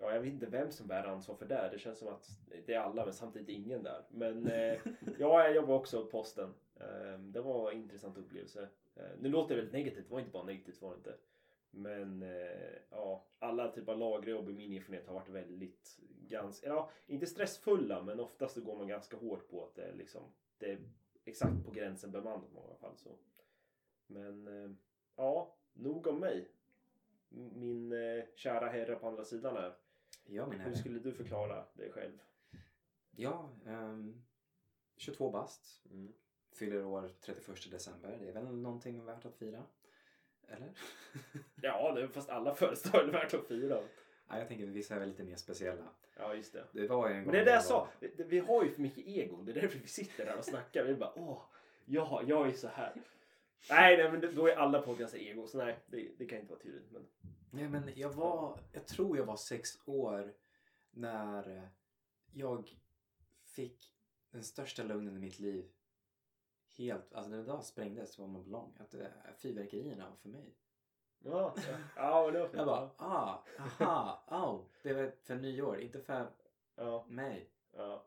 ja, 0.00 0.14
jag 0.14 0.20
vet 0.20 0.32
inte 0.32 0.46
vem 0.46 0.70
som 0.70 0.86
bär 0.86 1.04
ansvar 1.04 1.34
för 1.36 1.46
det. 1.46 1.68
Det 1.72 1.78
känns 1.78 1.98
som 1.98 2.08
att 2.08 2.28
det 2.66 2.74
är 2.74 2.80
alla 2.80 3.04
men 3.04 3.14
samtidigt 3.14 3.48
ingen 3.48 3.82
där. 3.82 4.04
Men 4.10 4.46
eh, 4.46 4.78
ja, 5.18 5.44
jag 5.44 5.54
jobbar 5.54 5.74
också 5.74 6.02
på 6.04 6.10
posten. 6.10 6.54
Ehm, 6.80 7.32
det 7.32 7.40
var 7.40 7.70
en 7.72 7.78
intressant 7.78 8.18
upplevelse. 8.18 8.68
Eh, 8.94 9.02
nu 9.20 9.28
låter 9.28 9.48
det 9.48 9.56
väldigt 9.56 9.72
negativt. 9.72 10.08
Det 10.08 10.12
var 10.12 10.20
inte 10.20 10.32
bara 10.32 10.44
negativt 10.44 10.82
var 10.82 10.90
det 10.90 10.96
inte. 10.96 11.14
Men 11.70 12.22
eh, 12.22 12.78
ja, 12.90 13.24
alla 13.38 13.72
typer 13.72 13.92
av 13.92 13.98
lagerjobb 13.98 14.50
i 14.50 14.52
min 14.52 14.72
erfarenhet 14.72 15.06
har 15.06 15.14
varit 15.14 15.28
väldigt, 15.28 15.98
ganska, 16.28 16.66
ja, 16.66 16.90
inte 17.06 17.26
stressfulla 17.26 18.02
men 18.02 18.20
oftast 18.20 18.54
så 18.54 18.60
går 18.60 18.76
man 18.76 18.88
ganska 18.88 19.16
hårt 19.16 19.48
på 19.48 19.64
att 19.64 19.74
det 19.74 19.82
är 19.82 19.92
liksom, 19.92 20.22
det 20.58 20.70
är 20.70 20.78
exakt 21.24 21.64
på 21.64 21.70
gränsen 21.70 22.10
bemannat 22.10 22.50
i 22.50 22.54
många 22.54 22.74
fall. 22.74 22.96
Så. 22.96 23.10
Men 24.06 24.48
eh, 24.48 24.70
ja, 25.16 25.56
nog 25.72 26.06
om 26.06 26.20
mig. 26.20 26.48
Min 27.28 27.92
eh, 27.92 28.24
kära 28.34 28.68
herre 28.68 28.94
på 28.94 29.08
andra 29.08 29.24
sidan 29.24 29.56
här. 29.56 29.74
Ja, 30.32 30.46
min 30.46 30.60
Hur 30.60 30.74
skulle 30.74 30.98
du 30.98 31.12
förklara 31.12 31.64
dig 31.74 31.92
själv? 31.92 32.18
Ja, 33.10 33.50
ehm, 33.66 34.22
22 34.96 35.30
bast. 35.30 35.82
Mm. 35.90 36.12
Fyller 36.52 36.84
år 36.84 37.10
31 37.20 37.70
december. 37.70 38.18
Det 38.20 38.28
är 38.28 38.32
väl 38.32 38.56
någonting 38.56 39.04
värt 39.04 39.24
att 39.24 39.36
fira? 39.36 39.62
Eller? 40.48 40.72
Ja, 41.62 41.92
det 41.92 42.02
är 42.02 42.08
fast 42.08 42.28
alla 42.30 42.54
födelsedagar 42.54 43.08
är 43.08 43.12
värt 43.12 43.34
att 43.34 43.46
fira. 43.46 43.82
ja, 44.28 44.38
jag 44.38 44.48
tänker 44.48 44.64
att 44.64 44.70
vissa 44.70 44.94
är 44.94 44.98
väl 44.98 45.08
lite 45.08 45.24
mer 45.24 45.36
speciella. 45.36 45.84
Ja, 46.16 46.34
just 46.34 46.52
det. 46.52 46.64
Det 46.72 46.86
var 46.86 47.08
en 47.08 47.16
gång 47.16 47.24
Men 47.24 47.32
det 47.34 47.40
är 47.40 47.44
det 47.44 47.52
jag 47.52 47.64
sa. 47.64 47.88
Vi, 48.00 48.24
vi 48.28 48.38
har 48.38 48.64
ju 48.64 48.70
för 48.70 48.82
mycket 48.82 49.06
ego. 49.06 49.42
Det 49.42 49.52
är 49.52 49.60
därför 49.60 49.78
vi 49.78 49.86
sitter 49.86 50.26
här 50.26 50.38
och 50.38 50.44
snackar. 50.44 50.84
Vi 50.84 50.94
bara 50.94 51.12
åh, 51.18 51.42
ja, 51.84 52.22
jag 52.26 52.48
är 52.48 52.52
så 52.52 52.68
här. 52.68 53.02
Nej, 53.70 53.96
nej, 53.96 54.12
men 54.12 54.34
då 54.34 54.48
är 54.48 54.56
alla 54.56 54.94
ganska 54.94 55.18
ego. 55.18 55.46
Så 55.46 55.58
nej, 55.58 55.78
det, 55.86 56.10
det 56.18 56.26
kan 56.26 56.38
inte 56.38 56.50
vara 56.52 56.62
tydligt. 56.62 56.90
Men 56.90 57.06
Nej, 57.50 57.68
men 57.68 57.92
jag 57.96 58.10
var, 58.10 58.60
jag 58.72 58.86
tror 58.86 59.16
jag 59.16 59.24
var 59.24 59.36
sex 59.36 59.70
år 59.84 60.34
när 60.90 61.56
eh, 61.56 61.68
jag 62.32 62.76
fick 63.44 63.94
den 64.30 64.44
största 64.44 64.82
lugnen 64.82 65.16
i 65.16 65.20
mitt 65.20 65.38
liv. 65.40 65.70
Helt, 66.78 67.14
alltså 67.14 67.30
den 67.30 67.46
dag 67.46 67.64
sprängdes 67.64 68.18
var 68.18 68.26
man 68.26 68.44
lång. 68.44 68.76
Att 68.80 68.94
eh, 68.94 69.06
fyrverkerierna 69.36 70.08
var 70.10 70.16
för 70.16 70.28
mig. 70.28 70.54
ja, 71.18 71.54
ja, 71.66 71.72
ja 71.96 72.30
det 72.30 72.38
var. 72.40 72.50
Jag 72.54 72.66
bara, 72.66 72.90
ah, 72.96 73.44
aha, 73.58 74.22
oh, 74.28 74.66
det 74.82 74.92
var 74.92 75.12
för 75.22 75.34
nyår, 75.36 75.80
inte 75.80 76.00
för 76.00 76.30
Ja, 76.74 77.04
mig. 77.08 77.50
ja. 77.72 78.04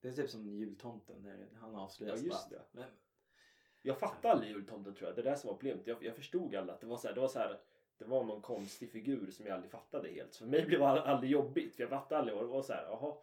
Det 0.00 0.08
är 0.08 0.12
typ 0.12 0.30
som 0.30 0.46
jultomten 0.46 1.22
när 1.22 1.48
han 1.60 1.74
avslöjas. 1.76 2.20
Ja, 2.20 2.26
just 2.26 2.50
det. 2.50 2.62
Men, 2.72 2.90
Jag 3.82 3.98
fattade 3.98 4.34
aldrig 4.34 4.50
jultomten 4.50 4.94
tror 4.94 5.08
jag. 5.08 5.16
Det 5.16 5.20
är 5.28 5.30
det 5.30 5.36
som 5.36 5.48
var 5.48 5.54
problemet. 5.54 5.86
Jag, 5.86 6.04
jag 6.04 6.16
förstod 6.16 6.54
aldrig 6.54 6.74
att 6.74 6.80
det 6.80 6.86
var 6.86 6.96
så 6.96 7.08
här, 7.08 7.14
det 7.14 7.20
var 7.20 7.28
så 7.28 7.38
här. 7.38 7.60
Det 7.98 8.04
var 8.04 8.24
någon 8.24 8.42
konstig 8.42 8.90
figur 8.90 9.30
som 9.30 9.46
jag 9.46 9.54
aldrig 9.54 9.70
fattade 9.70 10.08
helt. 10.08 10.34
Så 10.34 10.38
för 10.44 10.50
mig 10.50 10.66
blev 10.66 10.80
det 10.80 10.86
aldrig 10.86 11.30
jobbigt. 11.32 11.76
För 11.76 11.82
jag 11.82 11.90
fattade 11.90 12.18
aldrig 12.18 12.36
vad 12.36 12.44
det 12.44 12.48
var 12.52 12.62
så 12.62 12.72
här. 12.72 12.84
Jaha. 12.84 13.14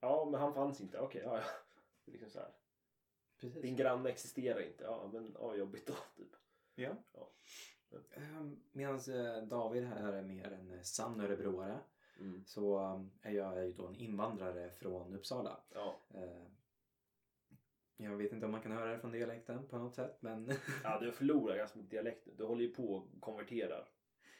Ja, 0.00 0.28
men 0.30 0.40
han 0.40 0.54
fanns 0.54 0.80
inte. 0.80 0.98
Okej, 1.00 1.22
ja, 1.24 1.36
ja. 1.36 1.42
Liksom 2.12 2.30
så 2.30 2.38
här. 2.38 2.50
precis. 3.40 3.62
Din 3.62 3.76
granne 3.76 4.10
existerar 4.10 4.60
inte. 4.60 4.84
Ja, 4.84 5.10
men 5.12 5.36
ja, 5.40 5.54
jobbigt 5.56 5.86
då. 5.86 5.94
Typ. 6.16 6.36
Ja. 6.74 6.90
Ja. 7.12 7.28
Medan 8.72 8.98
David 9.48 9.84
här 9.84 10.12
är 10.12 10.22
mer 10.22 10.52
en 10.52 10.70
eh, 10.70 10.80
sann 10.82 11.20
örebroare 11.20 11.78
Mm. 12.20 12.44
så 12.46 12.78
um, 12.78 13.10
är 13.22 13.32
jag 13.32 13.66
ju 13.66 13.72
då 13.72 13.86
en 13.86 13.96
invandrare 13.96 14.70
från 14.70 15.14
Uppsala. 15.14 15.60
Ja. 15.74 15.96
Eh, 16.14 16.46
Jag 18.02 18.16
vet 18.16 18.32
inte 18.32 18.46
om 18.46 18.52
man 18.52 18.60
kan 18.62 18.72
höra 18.72 18.90
det 18.92 18.98
från 18.98 19.12
dialekten 19.12 19.68
på 19.68 19.78
något 19.78 19.94
sätt 19.94 20.16
men 20.20 20.50
ja, 20.84 20.98
du 21.00 21.12
förlorar 21.12 21.56
ganska 21.56 21.78
mycket 21.78 21.90
dialekt. 21.90 22.28
Du 22.36 22.44
håller 22.44 22.62
ju 22.62 22.70
på 22.74 22.94
och 22.94 23.20
konverterar. 23.20 23.88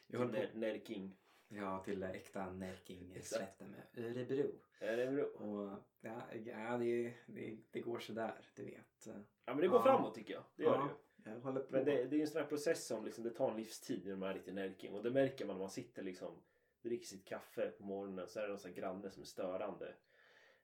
Jag 0.07 0.19
håller 0.19 0.47
på, 0.47 0.57
Närking. 0.57 1.17
ja, 1.47 1.83
till 1.83 2.03
äkta 2.03 2.51
Närking-slätten 2.51 3.67
med 3.71 4.05
Örebro. 4.05 4.51
Bra? 4.79 5.45
Och 5.47 5.79
ja, 6.01 6.21
ja 6.45 6.77
det, 6.77 7.13
det, 7.25 7.57
det 7.71 7.79
går 7.79 7.99
sådär, 7.99 8.33
du 8.55 8.63
vet. 8.65 9.05
Ja 9.05 9.13
men 9.53 9.57
det 9.57 9.67
går 9.67 9.79
Ja. 9.79 9.83
framåt 9.83 10.15
tycker 10.15 10.33
jag. 10.33 10.43
Det 10.55 10.63
gör 10.63 10.71
Ja. 10.75 10.81
det 11.23 11.29
ju. 11.29 11.35
Jag 11.35 11.41
håller 11.41 11.61
på. 11.61 11.71
Men 11.71 11.85
det, 11.85 12.03
det 12.05 12.15
är 12.17 12.21
en 12.21 12.27
sån 12.27 12.41
här 12.41 12.47
process 12.49 12.87
som 12.87 13.05
liksom, 13.05 13.23
det 13.23 13.29
tar 13.29 13.51
en 13.51 13.57
livstid 13.57 14.05
när 14.07 14.15
man 14.15 14.29
är 14.29 14.33
lite 14.33 14.51
närking. 14.51 14.93
Och 14.93 15.03
det 15.03 15.11
märker 15.11 15.45
man 15.45 15.55
när 15.55 15.59
man 15.63 15.69
sitter 15.69 16.03
liksom, 16.03 16.41
dricker 16.83 17.05
sitt 17.05 17.25
kaffe 17.27 17.71
på 17.71 17.83
morgonen 17.83 18.27
så 18.27 18.39
är 18.39 18.43
det 18.43 18.49
någon 18.49 18.59
sån 18.59 18.73
granne 18.73 19.09
som 19.09 19.21
är 19.21 19.25
störande. 19.27 19.93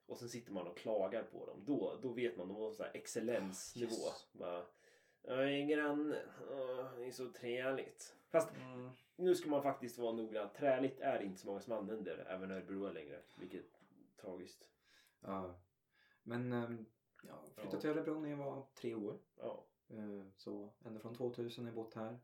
Och 0.07 0.17
sen 0.17 0.29
sitter 0.29 0.51
man 0.51 0.67
och 0.67 0.77
klagar 0.77 1.23
på 1.23 1.45
dem. 1.45 1.63
Då, 1.65 1.99
då 2.01 2.09
vet 2.13 2.37
man, 2.37 2.47
de 2.47 2.57
har 2.57 2.71
sån 2.71 2.85
här 2.85 2.95
excellensnivå. 2.95 3.91
Yes. 3.91 4.27
Bara, 4.31 4.65
Jag 5.21 5.53
är 5.53 5.65
granne, 5.65 6.21
det 6.97 7.05
är 7.05 7.11
så 7.11 7.31
trevligt. 7.31 8.15
Fast 8.29 8.55
Mm. 8.55 8.89
nu 9.15 9.35
ska 9.35 9.49
man 9.49 9.63
faktiskt 9.63 9.97
vara 9.97 10.11
noggrann. 10.13 10.49
Träligt 10.55 10.99
är 10.99 11.19
det 11.19 11.25
inte 11.25 11.39
så 11.39 11.47
många 11.47 11.59
som 11.61 11.73
använder 11.73 12.17
även 12.17 12.51
Örebro 12.51 12.91
längre. 12.91 13.21
Vilket 13.39 13.61
är 13.61 14.21
tragiskt. 14.21 14.69
Ja. 15.19 15.59
Men 16.23 16.53
ehm, 16.53 16.85
ja, 17.23 17.43
flyttade 17.55 17.75
Ja. 17.75 17.81
till 17.81 17.89
Örebro 17.89 18.19
när 18.19 18.29
jag 18.29 18.37
var 18.37 18.65
tre 18.75 18.95
år. 18.95 19.19
Ja. 19.35 19.65
Eh, 19.89 20.23
Så 20.35 20.69
ända 20.85 20.99
från 20.99 21.15
2000 21.15 21.63
har 21.63 21.69
jag 21.69 21.75
bott 21.75 21.93
här. 21.93 22.19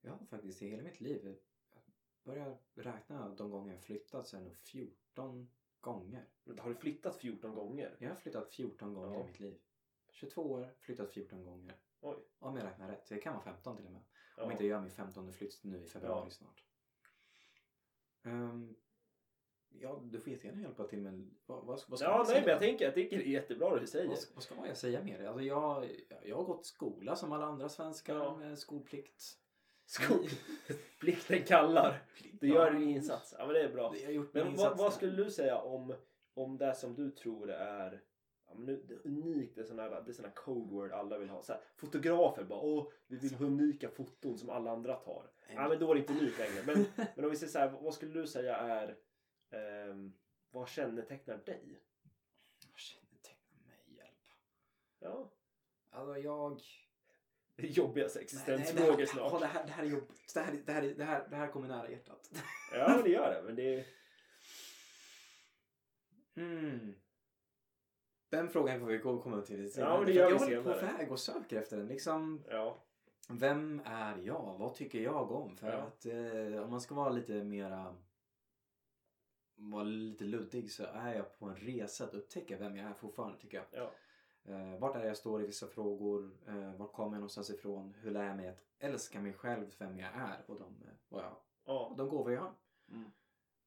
Jag 0.00 0.12
har 0.12 0.26
faktiskt 0.26 0.62
i 0.62 0.68
hela 0.68 0.82
mitt 0.82 1.00
liv, 1.00 1.24
jag 1.24 1.82
börjar 2.24 2.58
räkna 2.74 3.28
de 3.28 3.50
gånger 3.50 3.72
jag 3.72 3.82
flyttat 3.82 4.28
så 4.28 4.36
är 4.36 4.40
det 4.40 4.46
nog 4.46 4.56
14 4.56 5.50
gånger. 5.80 6.24
Men 6.44 6.58
har 6.58 6.68
du 6.68 6.74
flyttat 6.74 7.16
14 7.16 7.54
gånger? 7.54 7.96
Jag 7.98 8.08
har 8.08 8.16
flyttat 8.16 8.48
14 8.54 8.94
gånger 8.94 9.14
Ja. 9.16 9.20
i 9.20 9.26
mitt 9.26 9.40
liv. 9.40 9.58
22 10.12 10.42
år, 10.42 10.74
flyttat 10.78 11.10
14 11.10 11.44
gånger. 11.44 11.74
Oj. 12.00 12.16
Om 12.38 12.56
jag 12.56 12.66
räknar 12.66 12.88
rätt. 12.88 13.08
Det 13.08 13.18
kan 13.18 13.32
vara 13.34 13.44
15 13.44 13.76
till 13.76 13.86
och 13.86 13.92
med. 13.92 14.02
Ja. 14.36 14.42
Om 14.44 14.50
inte 14.50 14.64
jag 14.64 14.70
gör 14.70 14.80
min 14.80 14.90
15 14.90 15.32
flytt 15.32 15.64
nu 15.64 15.84
i 15.84 15.86
februari 15.86 16.24
Ja. 16.26 16.30
snart. 16.30 16.64
Ehm, 18.22 18.74
ja, 19.68 20.00
du 20.04 20.20
får 20.20 20.32
jättegärna 20.32 20.60
hjälpa 20.60 20.84
till 20.86 21.00
med 21.00 21.30
vad, 21.46 21.64
vad, 21.64 21.80
vad 21.88 21.98
ska 21.98 22.08
Ja, 22.08 22.10
man 22.16 22.18
nej, 22.18 22.26
säga? 22.26 22.40
men 22.40 22.50
jag 22.50 22.58
tänker, 22.60 22.84
jag 22.84 22.94
tycker 22.94 23.16
det 23.18 23.24
är 23.24 23.30
jättebra 23.30 23.74
det 23.74 23.80
du 23.80 23.86
säger. 23.86 24.08
Vad, 24.08 24.18
vad 24.34 24.42
ska 24.42 24.66
jag 24.66 24.76
säga 24.76 25.02
mer? 25.04 25.24
Alltså 25.24 25.42
jag, 25.42 25.90
jag 26.24 26.36
har 26.36 26.44
gått 26.44 26.66
skola 26.66 27.16
som 27.16 27.32
alla 27.32 27.44
andra 27.46 27.68
svenskar 27.68 28.16
Ja. 28.16 28.36
med 28.36 28.58
skolplikt. 28.58 29.38
Skol... 29.90 30.28
Plikten 31.00 31.44
kallar. 31.44 32.02
Du 32.40 32.48
gör 32.48 32.70
en 32.70 32.82
insats. 32.82 33.34
Ja, 33.38 33.44
men 33.46 33.54
det 33.54 33.60
är 33.62 33.72
bra. 33.72 33.96
Jag 33.96 34.06
har 34.06 34.12
gjort 34.12 34.34
Men 34.34 34.42
vad, 34.44 34.52
insats 34.52 34.78
vad 34.78 34.90
där. 34.90 34.96
skulle 34.96 35.24
du 35.24 35.30
säga 35.30 35.58
om, 35.58 35.94
om 36.34 36.58
det 36.58 36.74
som 36.74 36.94
du 36.94 37.10
tror 37.10 37.50
är 37.50 38.00
ja, 38.46 38.54
men 38.54 38.66
nu- 38.66 38.84
det 38.88 38.94
är 38.94 39.06
unikt, 39.06 39.54
det 39.54 39.60
är 39.60 39.64
sådana 39.64 39.82
här, 39.82 40.02
det 40.02 40.10
är 40.10 40.12
såna 40.12 40.28
här 40.28 40.34
code 40.34 40.70
word 40.74 40.92
alla 40.92 41.18
vill 41.18 41.28
ha. 41.28 41.42
Så 41.42 41.52
här, 41.52 41.62
fotografer 41.76 42.44
bara, 42.44 42.60
åh, 42.60 42.86
vi 43.06 43.16
vill 43.16 43.34
ha 43.34 43.46
unika 43.46 43.88
foton 43.88 44.38
som 44.38 44.50
alla 44.50 44.70
andra 44.70 44.94
tar. 44.94 45.30
Ja, 45.54 45.68
men 45.68 45.78
då 45.78 45.90
är 45.90 45.94
det 45.94 46.00
inte 46.00 46.12
unikt 46.12 46.38
längre. 46.38 46.62
Men, 46.66 46.84
men 47.16 47.24
om 47.24 47.30
vi 47.30 47.36
säger 47.36 47.52
så 47.52 47.58
här, 47.58 47.68
vad 47.68 47.94
skulle 47.94 48.20
du 48.20 48.26
säga 48.26 48.56
är, 48.56 48.96
ehm, 49.50 50.12
vad 50.50 50.68
kännetecknar 50.68 51.36
dig? 51.36 51.80
Vad 52.70 52.78
kännetecknar 52.78 53.58
mig? 53.66 53.84
Hjälp. 53.96 54.26
Ja, 54.98 55.30
Alltså 55.90 56.18
jag... 56.18 56.60
det 57.62 57.66
är 57.68 57.70
jobbiga 57.70 58.04
Nej, 58.04 58.12
nej, 58.14 58.22
existensfrågor 58.24 58.92
det, 58.96 58.98
här, 58.98 59.06
snart. 59.06 59.32
ja, 59.32 59.38
det, 59.38 59.46
här, 59.46 59.64
det 59.66 59.72
här 59.72 59.84
är 59.84 59.88
jobbigt. 59.88 60.34
Det 60.34 60.40
här, 60.40 60.62
det, 60.66 60.72
här, 60.72 60.82
det, 60.82 61.04
här, 61.04 61.26
det 61.30 61.36
här 61.36 61.46
kommer 61.48 61.68
nära 61.68 61.90
hjärtat. 61.90 62.30
Ja, 62.72 62.88
men 62.88 63.02
det 63.04 63.10
gör 63.10 63.34
det. 63.34 63.42
Men 63.42 63.56
det 63.56 63.74
är... 63.74 63.84
Mm. 66.36 66.94
Den 68.28 68.48
frågan 68.48 68.80
får 68.80 68.86
vi 68.86 68.98
gå- 68.98 69.22
komma 69.22 69.42
till 69.42 69.62
lite 69.62 69.80
Ja, 69.80 69.96
men 69.96 70.06
det 70.06 70.12
gör 70.12 70.30
jag 70.30 70.38
håller 70.38 70.62
på 70.62 70.74
senare. 70.74 70.96
väg 70.98 71.12
och 71.12 71.20
söker 71.20 71.56
efter 71.58 71.76
den. 71.76 71.86
Liksom, 71.86 72.44
Ja. 72.50 72.82
vem 73.28 73.82
är 73.84 74.16
jag? 74.18 74.56
Vad 74.58 74.74
tycker 74.74 75.00
jag 75.00 75.30
om? 75.32 75.56
För 75.56 75.68
Ja. 75.72 75.78
att 75.78 76.06
eh, 76.06 76.62
om 76.64 76.70
man 76.70 76.80
ska 76.80 76.94
vara 76.94 77.08
lite 77.08 77.32
mera 77.32 77.96
vara 79.54 79.82
lite 79.82 80.24
luddig 80.24 80.70
så 80.72 80.84
är 80.84 81.14
jag 81.14 81.38
på 81.38 81.46
en 81.46 81.56
resa 81.56 82.04
att 82.04 82.14
upptäcka 82.14 82.56
vem 82.56 82.76
jag 82.76 82.90
är 82.90 82.94
fortfarande 82.94 83.38
tycker 83.38 83.56
jag. 83.56 83.66
Ja. 83.70 83.92
Eh, 84.48 84.78
vart 84.78 84.96
är 84.96 85.06
jag 85.06 85.16
står 85.16 85.42
i 85.42 85.46
vissa 85.46 85.66
frågor? 85.66 86.30
Eh, 86.48 86.74
vart 86.76 86.92
kommer 86.92 87.10
jag 87.10 87.20
någonstans 87.20 87.50
ifrån? 87.50 87.94
Hur 88.02 88.10
lär 88.10 88.24
jag 88.24 88.36
mig 88.36 88.48
att 88.48 88.64
älska 88.78 89.20
mig 89.20 89.32
själv 89.32 89.74
vem 89.78 89.98
jag 89.98 90.10
är 90.14 90.44
och 90.46 90.58
de, 90.58 90.82
eh, 90.82 90.94
vad 91.08 91.24
jag, 91.24 91.36
ja. 91.64 91.94
de 91.96 92.08
gåvor 92.08 92.32
jag 92.32 92.40
har? 92.40 92.54
Mm. 92.90 93.10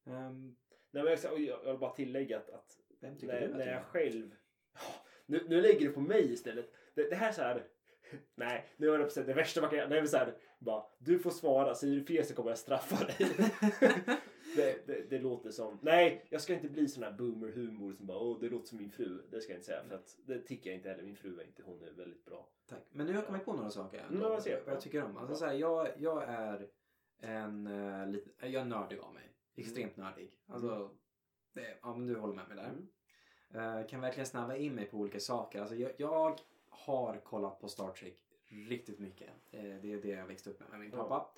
Ehm, 0.06 0.56
Nej, 0.90 1.04
men 1.04 1.18
jag, 1.22 1.40
jag 1.40 1.70
vill 1.70 1.78
bara 1.78 1.94
tillägga 1.94 2.36
att, 2.38 2.50
att 2.50 2.78
vem 3.00 3.14
tycker 3.18 3.34
när, 3.34 3.40
du 3.40 3.46
att 3.46 3.56
när 3.58 3.66
jag 3.66 3.74
jag 3.76 3.84
själv... 3.84 4.34
Ja, 4.74 4.80
Nu, 5.26 5.44
nu 5.48 5.60
lägger 5.60 5.80
du 5.80 5.92
på 5.92 6.00
mig 6.00 6.32
istället. 6.32 6.70
Det, 6.94 7.10
det 7.10 7.16
här 7.16 7.28
är 7.28 7.32
så 7.32 7.42
här... 7.42 7.66
Nej, 8.34 8.68
nu 8.76 8.90
är 8.90 8.98
det 8.98 9.22
det 9.22 9.34
värsta 9.34 9.60
man 9.60 9.70
kan 9.70 9.78
göra. 9.78 9.88
Det 9.88 9.96
är 9.96 10.00
väl 10.00 10.08
så 10.08 10.16
här, 10.16 10.36
bara, 10.58 10.84
du 10.98 11.18
får 11.18 11.30
svara. 11.30 11.74
Säger 11.74 11.96
du 11.96 12.04
fel 12.04 12.24
så 12.24 12.34
kommer 12.34 12.50
jag 12.50 12.58
straffa 12.58 13.04
dig. 13.04 13.16
det, 14.56 14.86
det, 14.86 15.10
det 15.10 15.18
låter 15.18 15.50
som... 15.50 15.78
Nej, 15.82 16.26
jag 16.30 16.40
ska 16.40 16.54
inte 16.54 16.68
bli 16.68 16.88
sån 16.88 17.02
här 17.02 17.12
boomer-humor 17.12 17.92
som 17.92 18.06
bara 18.06 18.18
åh, 18.18 18.40
det 18.40 18.48
låter 18.48 18.66
som 18.66 18.78
min 18.78 18.90
fru. 18.90 19.22
Det 19.30 19.40
ska 19.40 19.52
jag 19.52 19.58
inte 19.58 19.66
säga 19.66 19.84
för 19.88 19.94
att 19.94 20.18
det 20.26 20.38
tycker 20.38 20.70
jag 20.70 20.76
inte 20.76 20.88
heller. 20.88 21.02
Min 21.02 21.16
fru 21.16 21.40
är 21.40 21.44
inte, 21.44 21.62
hon 21.62 21.82
är 21.82 21.90
väldigt 21.90 22.24
bra. 22.24 22.48
Tack. 22.66 22.82
Men 22.90 23.06
nu 23.06 23.12
har 23.12 23.18
jag 23.18 23.26
kommit 23.26 23.44
på 23.44 23.52
några 23.52 23.70
saker. 23.70 24.00
Mm, 24.08 24.20
vad 24.20 24.46
jag. 24.46 24.60
jag 24.66 24.80
tycker 24.80 25.04
om. 25.04 25.16
Alltså, 25.16 25.34
så 25.34 25.46
här, 25.46 25.54
jag, 25.54 25.88
jag 25.98 26.24
är 26.24 26.68
en 27.18 27.66
uh, 27.66 28.08
lite, 28.08 28.30
jag 28.46 28.54
är 28.62 28.64
nördig 28.64 28.98
av 28.98 29.14
mig. 29.14 29.30
Extremt 29.56 29.96
nördig. 29.96 30.32
Alltså, 30.46 30.90
det, 31.52 31.78
ja, 31.82 31.94
men 31.96 32.06
du 32.06 32.16
håller 32.16 32.34
med 32.34 32.48
mig 32.48 32.56
där. 32.56 32.68
Mm. 32.68 32.88
Eh, 33.54 33.86
kan 33.86 34.00
verkligen 34.00 34.26
snabba 34.26 34.56
in 34.56 34.74
mig 34.74 34.84
på 34.84 34.96
olika 34.96 35.20
saker. 35.20 35.60
Alltså, 35.60 35.76
jag, 35.76 35.92
jag 35.96 36.40
har 36.68 37.16
kollat 37.16 37.60
på 37.60 37.68
Star 37.68 37.90
Trek 37.92 38.24
riktigt 38.48 38.98
mycket. 38.98 39.28
Eh, 39.50 39.62
det 39.62 39.92
är 39.92 40.02
det 40.02 40.08
jag 40.08 40.26
växte 40.26 40.50
upp 40.50 40.60
med 40.60 40.70
med 40.70 40.80
min 40.80 40.90
Ja. 40.90 40.96
pappa. 40.96 41.30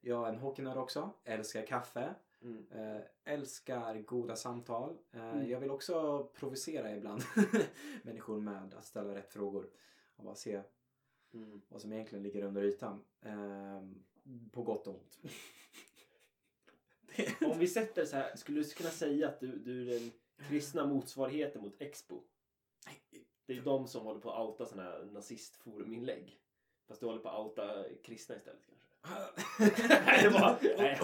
Jag 0.00 0.28
är 0.28 0.32
en 0.32 0.38
hockeynörd 0.38 0.76
också. 0.76 1.10
Älskar 1.24 1.66
kaffe. 1.66 2.14
Mm. 2.44 2.66
Eh, 2.70 3.02
älskar 3.24 3.98
goda 4.02 4.36
samtal. 4.36 4.98
Eh, 5.12 5.20
Mm. 5.34 5.50
Jag 5.50 5.60
vill 5.60 5.70
också 5.70 6.24
provocera 6.34 6.96
ibland 6.96 7.22
människor 8.02 8.40
med 8.40 8.74
att 8.74 8.84
ställa 8.84 9.14
rätt 9.14 9.30
frågor. 9.32 9.70
Och 10.16 10.24
bara 10.24 10.34
se 10.34 10.62
Mm. 11.34 11.62
vad 11.68 11.80
som 11.80 11.92
egentligen 11.92 12.22
ligger 12.22 12.42
under 12.42 12.62
ytan. 12.62 13.04
Eh, 13.22 13.82
på 14.52 14.62
gott 14.62 14.86
och 14.86 14.94
ont. 14.94 15.18
Om 17.52 17.58
vi 17.58 17.68
sätter 17.68 18.04
så 18.04 18.16
här, 18.16 18.36
skulle 18.36 18.60
du 18.62 18.68
kunna 18.70 18.90
säga 18.90 19.28
att 19.28 19.40
du, 19.40 19.58
du 19.58 19.94
är 19.94 20.00
den 20.00 20.12
kristna 20.48 20.86
motsvarigheten 20.86 21.62
mot 21.62 21.80
Expo? 21.80 22.20
Det 23.46 23.56
är 23.56 23.62
de 23.62 23.86
som 23.88 24.04
håller 24.06 24.20
på 24.20 24.30
att 24.32 24.48
outa 24.48 24.66
sådana 24.66 24.90
här 24.90 25.04
nazistforuminlägg. 25.04 26.40
Fast 26.88 27.00
du 27.00 27.06
håller 27.06 27.20
på 27.20 27.28
att 27.28 27.38
outa 27.46 27.84
kristna 28.02 28.36
istället 28.36 28.62
kanske? 28.66 28.83
Nej, 29.58 30.22
det 30.22 30.28
var... 30.28 30.58
Nej. 30.78 30.98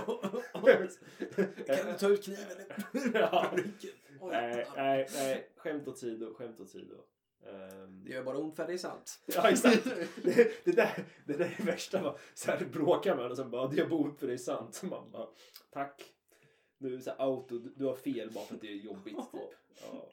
Kan 1.67 1.93
du 1.93 1.99
ta 1.99 2.09
ut 2.09 2.25
kniven 2.25 3.13
Ja. 3.15 3.53
nej, 4.21 4.67
nej, 4.77 5.09
nej. 5.15 5.51
Skämt 5.57 5.89
åsido, 5.89 6.35
skämt 6.35 6.61
åsido. 6.61 6.95
Um, 7.47 8.05
Det 8.05 8.11
gör 8.13 8.23
bara 8.25 8.39
ont 8.39 8.57
för 8.57 8.67
det 8.67 8.73
är 8.73 8.79
sant. 8.79 9.21
ja, 9.27 9.51
exakt. 9.51 9.85
Det, 10.23 10.65
det, 10.65 10.73
där, 10.73 11.05
det 11.25 11.33
där 11.33 11.45
är 11.45 11.55
det 11.59 11.65
värsta. 11.65 12.03
Va? 12.03 12.19
Så 12.35 12.51
här 12.51 12.65
bråkar 12.65 13.17
man 13.17 13.31
och 13.31 13.37
så 13.37 13.45
bara, 13.45 13.69
det 13.69 13.77
gör 13.77 13.93
ont 13.93 14.19
för 14.21 14.27
det 14.27 14.33
är 14.33 14.37
sant. 14.39 14.75
Så 14.75 14.87
man 14.87 15.11
bara, 15.11 15.29
tack. 15.71 16.13
Det 16.79 17.01
så 17.01 17.11
här 17.11 17.21
auto, 17.21 17.59
du, 17.59 17.73
du 17.77 17.85
har 17.85 17.97
fel 17.97 18.31
bara 18.31 18.45
för 18.45 18.55
att 18.55 18.61
det 18.61 18.69
är 18.69 18.77
jobbigt 18.77 19.17
typ. 19.17 19.41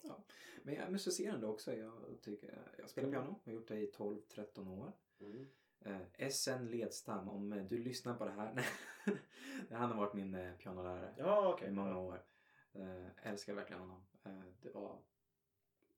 Ja. 0.04 0.18
Men 0.64 0.76
jag 0.76 0.84
är 0.84 0.90
musicerande 0.90 1.48
också. 1.48 1.76
Jag, 1.76 1.94
tycker, 2.22 2.58
jag 2.78 2.90
spelar 2.90 3.12
piano. 3.12 3.40
Jag 3.44 3.52
har 3.52 3.56
gjort 3.60 3.68
det 3.68 3.80
i 3.80 3.92
12-13 3.98 4.80
år. 4.80 4.92
Mm. 5.22 5.48
Eh, 5.86 6.30
SN 6.30 6.68
Ledstam, 6.68 7.30
om 7.30 7.54
eh, 7.54 7.64
du 7.64 7.78
lyssnar 7.78 8.14
på 8.18 8.26
det 8.26 8.32
här. 8.32 8.66
Han 9.72 9.92
har 9.92 9.98
varit 9.98 10.14
min 10.14 10.36
eh, 10.36 10.54
pianolärare 10.54 11.14
Ja, 11.18 11.54
okej. 11.54 11.68
i 11.68 11.72
många 11.72 11.98
år. 11.98 12.24
Eh, 12.74 13.28
älskar 13.32 13.54
verkligen 13.54 13.82
honom. 13.82 14.06
Eh, 14.24 14.32
det 14.62 14.70
var... 14.70 15.00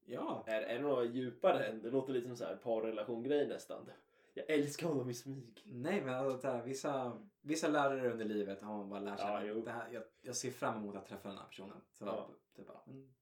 Ja. 0.05 0.43
Är, 0.47 0.61
är 0.61 0.75
det 0.75 0.81
något 0.81 1.09
djupare 1.09 1.65
än, 1.65 1.81
det 1.81 1.89
låter 1.89 2.13
lite 2.13 2.27
som 2.27 2.37
så 2.37 2.45
här 2.45 2.55
parrelation-grej 2.55 3.47
nästan. 3.47 3.89
Jag 4.33 4.49
älskar 4.49 4.87
honom 4.87 5.09
i 5.09 5.13
smyg. 5.13 5.61
Nej 5.65 6.01
men 6.01 6.13
alltså, 6.13 6.47
här, 6.47 6.63
vissa, 6.63 7.21
vissa 7.41 7.67
lärare 7.67 8.11
under 8.11 8.25
livet 8.25 8.61
har 8.61 8.77
man 8.77 8.89
bara 8.89 8.99
lärt 8.99 9.19
sig. 9.19 9.47
Ja, 9.47 9.53
det 9.53 9.71
här, 9.71 9.89
jag, 9.91 10.03
jag 10.21 10.35
ser 10.35 10.51
fram 10.51 10.77
emot 10.77 10.95
att 10.95 11.05
träffa 11.07 11.29
den 11.29 11.37
här 11.37 11.45
personen. 11.45 11.81
Så 11.91 12.05
Ja. 12.05 12.29
det 12.55 12.61
bara, 12.63 12.81
mm, 12.87 13.13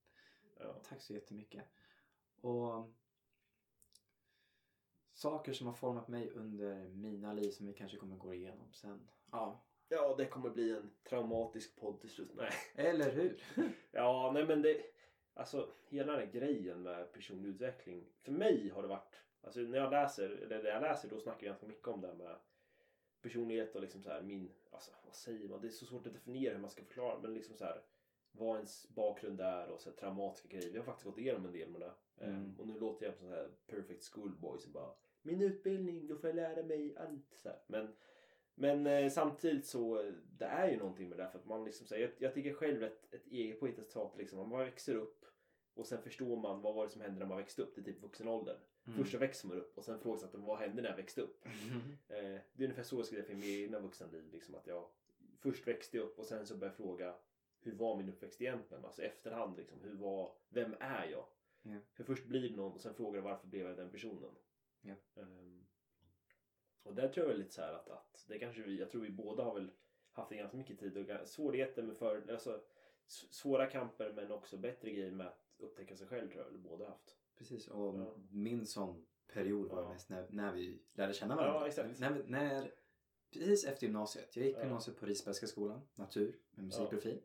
Ja. 0.60 0.74
tack 0.88 1.00
så 1.02 1.12
jättemycket. 1.12 1.64
Och 2.40 2.90
saker 5.18 5.52
som 5.52 5.66
har 5.66 5.74
format 5.74 6.08
mig 6.08 6.30
under 6.30 6.88
mina 6.88 7.32
liv 7.32 7.50
som 7.50 7.66
vi 7.66 7.72
kanske 7.72 7.96
kommer 7.96 8.16
gå 8.16 8.34
igenom 8.34 8.72
sen. 8.72 9.08
Ja, 9.30 9.64
ja, 9.88 10.14
det 10.18 10.26
kommer 10.26 10.50
bli 10.50 10.70
en 10.70 10.90
traumatisk 11.08 11.76
podd 11.76 12.00
till 12.00 12.10
slut. 12.10 12.30
Nej. 12.34 12.52
eller 12.74 13.10
hur? 13.10 13.42
Ja, 13.90 14.30
nej 14.34 14.46
men 14.46 14.62
det... 14.62 14.82
Alltså 15.34 15.70
hela 15.88 16.12
den 16.12 16.20
här 16.20 16.32
grejen 16.32 16.82
med 16.82 17.12
personlig 17.12 17.48
utveckling. 17.48 18.04
För 18.22 18.32
mig 18.32 18.68
har 18.68 18.82
det 18.82 18.88
varit... 18.88 19.22
Alltså 19.40 19.60
när 19.60 19.78
jag 19.78 19.90
läser, 19.90 20.30
eller 20.30 20.62
när 20.62 20.70
jag 20.70 20.82
läser 20.82 21.08
då 21.08 21.20
snackar 21.20 21.46
jag 21.46 21.50
ganska 21.50 21.66
mycket 21.66 21.88
om 21.88 22.00
det 22.00 22.06
här 22.06 22.14
med 22.14 22.36
personlighet 23.22 23.74
och 23.74 23.80
liksom 23.80 24.02
så 24.02 24.10
här 24.10 24.22
min... 24.22 24.52
Alltså 24.70 24.90
vad 25.04 25.14
säger 25.14 25.48
man? 25.48 25.60
Det 25.60 25.66
är 25.66 25.70
så 25.70 25.86
svårt 25.86 26.06
att 26.06 26.12
definiera 26.12 26.54
hur 26.54 26.60
man 26.60 26.70
ska 26.70 26.84
förklara. 26.84 27.18
Men 27.18 27.34
liksom 27.34 27.56
så 27.56 27.64
här 27.64 27.82
vad 28.32 28.56
ens 28.56 28.88
bakgrund 28.88 29.40
är 29.40 29.68
och 29.68 29.80
så 29.80 29.90
här, 29.90 29.96
traumatiska 29.96 30.48
grejer. 30.48 30.70
Vi 30.70 30.78
har 30.78 30.84
faktiskt 30.84 31.06
gått 31.06 31.18
igenom 31.18 31.46
en 31.46 31.52
del 31.52 31.70
med 31.70 31.80
det. 31.80 31.92
Mm. 32.24 32.34
Ehm, 32.34 32.54
och 32.58 32.66
nu 32.66 32.78
låter 32.78 33.06
jag 33.06 33.14
som 33.14 33.26
sån 33.26 33.36
här 33.36 33.50
perfect 33.66 34.04
schoolboy 34.04 34.58
som 34.58 34.72
bara 34.72 34.90
Min 35.28 35.42
utbildning, 35.42 36.06
då 36.06 36.16
får 36.16 36.30
jag 36.30 36.36
lära 36.36 36.62
mig 36.62 36.96
allt. 36.96 37.34
Så 37.34 37.48
här. 37.48 37.58
Men 37.66 37.88
Men 38.54 38.86
eh, 38.86 39.10
samtidigt 39.10 39.66
så 39.66 40.12
det 40.38 40.44
är 40.44 40.70
ju 40.70 40.76
någonting 40.76 41.08
med 41.08 41.18
det 41.18 41.22
här 41.24 41.30
för 41.30 41.38
att 41.38 41.46
man 41.46 41.64
liksom 41.64 41.86
säger, 41.86 42.02
jag, 42.08 42.12
jag 42.18 42.34
tycker 42.34 42.52
själv 42.52 42.82
ett, 42.82 43.14
ett 43.14 43.26
eget 43.26 43.60
påhittat 43.60 43.86
citat 43.86 44.16
liksom, 44.16 44.48
man 44.48 44.58
växer 44.58 44.94
upp 44.94 45.24
och 45.74 45.86
sen 45.86 46.02
förstår 46.02 46.36
man 46.36 46.60
vad 46.60 46.74
var 46.74 46.84
det 46.84 46.90
som 46.90 47.00
hände 47.00 47.18
när 47.18 47.26
man 47.26 47.36
växte 47.36 47.62
upp, 47.62 47.74
det 47.74 47.80
är 47.80 47.84
typ 47.84 48.02
vuxen 48.02 48.28
ålder. 48.28 48.58
Mm. 48.86 48.98
Först 48.98 49.12
så 49.12 49.18
växer 49.18 49.48
man 49.48 49.56
upp 49.56 49.78
och 49.78 49.84
sen 49.84 49.98
frågar 50.00 50.38
man 50.38 50.42
vad 50.46 50.58
hände 50.58 50.82
när 50.82 50.88
jag 50.88 50.96
växte 50.96 51.20
upp. 51.22 51.44
Eh, 52.08 52.40
det 52.52 52.62
är 52.62 52.68
ungefär 52.68 52.82
så 52.82 52.96
jag 52.96 53.06
skulle 53.06 53.20
definiera 53.20 53.46
mitt 53.46 53.64
egna 53.64 53.80
vuxenliv. 53.80 54.24
Liksom, 54.32 54.54
att 54.54 54.66
jag 54.66 54.88
först 55.38 55.66
växte 55.66 55.98
upp 55.98 56.18
och 56.18 56.26
sen 56.26 56.46
så 56.46 56.56
började 56.56 56.74
jag 56.78 56.86
fråga 56.86 57.14
hur 57.60 57.74
var 57.74 57.96
min 57.96 58.08
uppväxt 58.08 58.40
egentligen? 58.40 58.84
Alltså 58.84 59.02
efterhand 59.02 59.56
liksom, 59.56 59.80
hur 59.80 59.94
var, 59.94 60.32
vem 60.48 60.74
är 60.80 61.08
jag? 61.10 61.24
Ja. 61.62 61.78
För 61.92 62.04
först 62.04 62.26
blir 62.26 62.48
det 62.48 62.56
någon 62.56 62.72
och 62.72 62.80
sen 62.80 62.94
frågar 62.94 63.18
jag 63.18 63.24
varför 63.24 63.48
blev 63.48 63.66
jag 63.66 63.76
den 63.76 63.90
personen? 63.90 64.34
Ja. 64.80 64.94
Ehm, 65.22 65.66
och 66.82 66.94
där 66.94 67.08
tror 67.08 67.24
jag 67.26 67.28
väl 67.28 67.38
lite 67.38 67.54
så 67.54 67.62
här 67.62 67.72
att, 67.72 67.88
att 67.88 68.24
det 68.28 68.38
kanske 68.38 68.62
vi, 68.62 68.78
jag 68.78 68.90
tror 68.90 69.02
vi 69.02 69.10
båda 69.10 69.42
har 69.42 69.54
väl 69.54 69.70
haft 70.12 70.30
ganska 70.30 70.56
mycket 70.56 70.78
tid 70.78 70.96
och 71.10 71.28
svårigheter 71.28 71.82
med 71.82 71.96
för, 71.96 72.30
alltså 72.32 72.60
svåra 73.06 73.66
kamper 73.66 74.12
men 74.12 74.30
också 74.32 74.56
bättre 74.56 74.90
grejer 74.90 75.12
med 75.12 75.26
att 75.26 75.44
upptäcka 75.58 75.96
sig 75.96 76.06
själv 76.06 76.28
tror 76.30 76.42
jag 76.42 76.50
väl 76.50 76.58
båda 76.58 76.88
haft. 76.88 77.16
Precis, 77.38 77.68
och 77.68 77.98
Ja. 77.98 78.14
min 78.30 78.66
sån 78.66 79.06
period 79.32 79.68
var 79.68 79.82
Ja. 79.82 79.88
mest 79.88 80.08
när, 80.08 80.26
när 80.30 80.52
vi 80.52 80.82
lärde 80.92 81.14
känna 81.14 81.36
varandra. 81.36 81.60
Ja, 81.60 81.66
exakt. 81.66 81.98
När, 81.98 82.24
när, 82.26 82.74
precis 83.32 83.64
efter 83.64 83.86
gymnasiet. 83.86 84.36
Jag 84.36 84.46
gick 84.46 84.56
Ja. 84.56 84.62
gymnasiet 84.62 84.96
på 84.96 85.06
Risbergska 85.06 85.46
skolan, 85.46 85.88
natur, 85.94 86.38
med 86.50 86.64
musikprofil. 86.64 87.22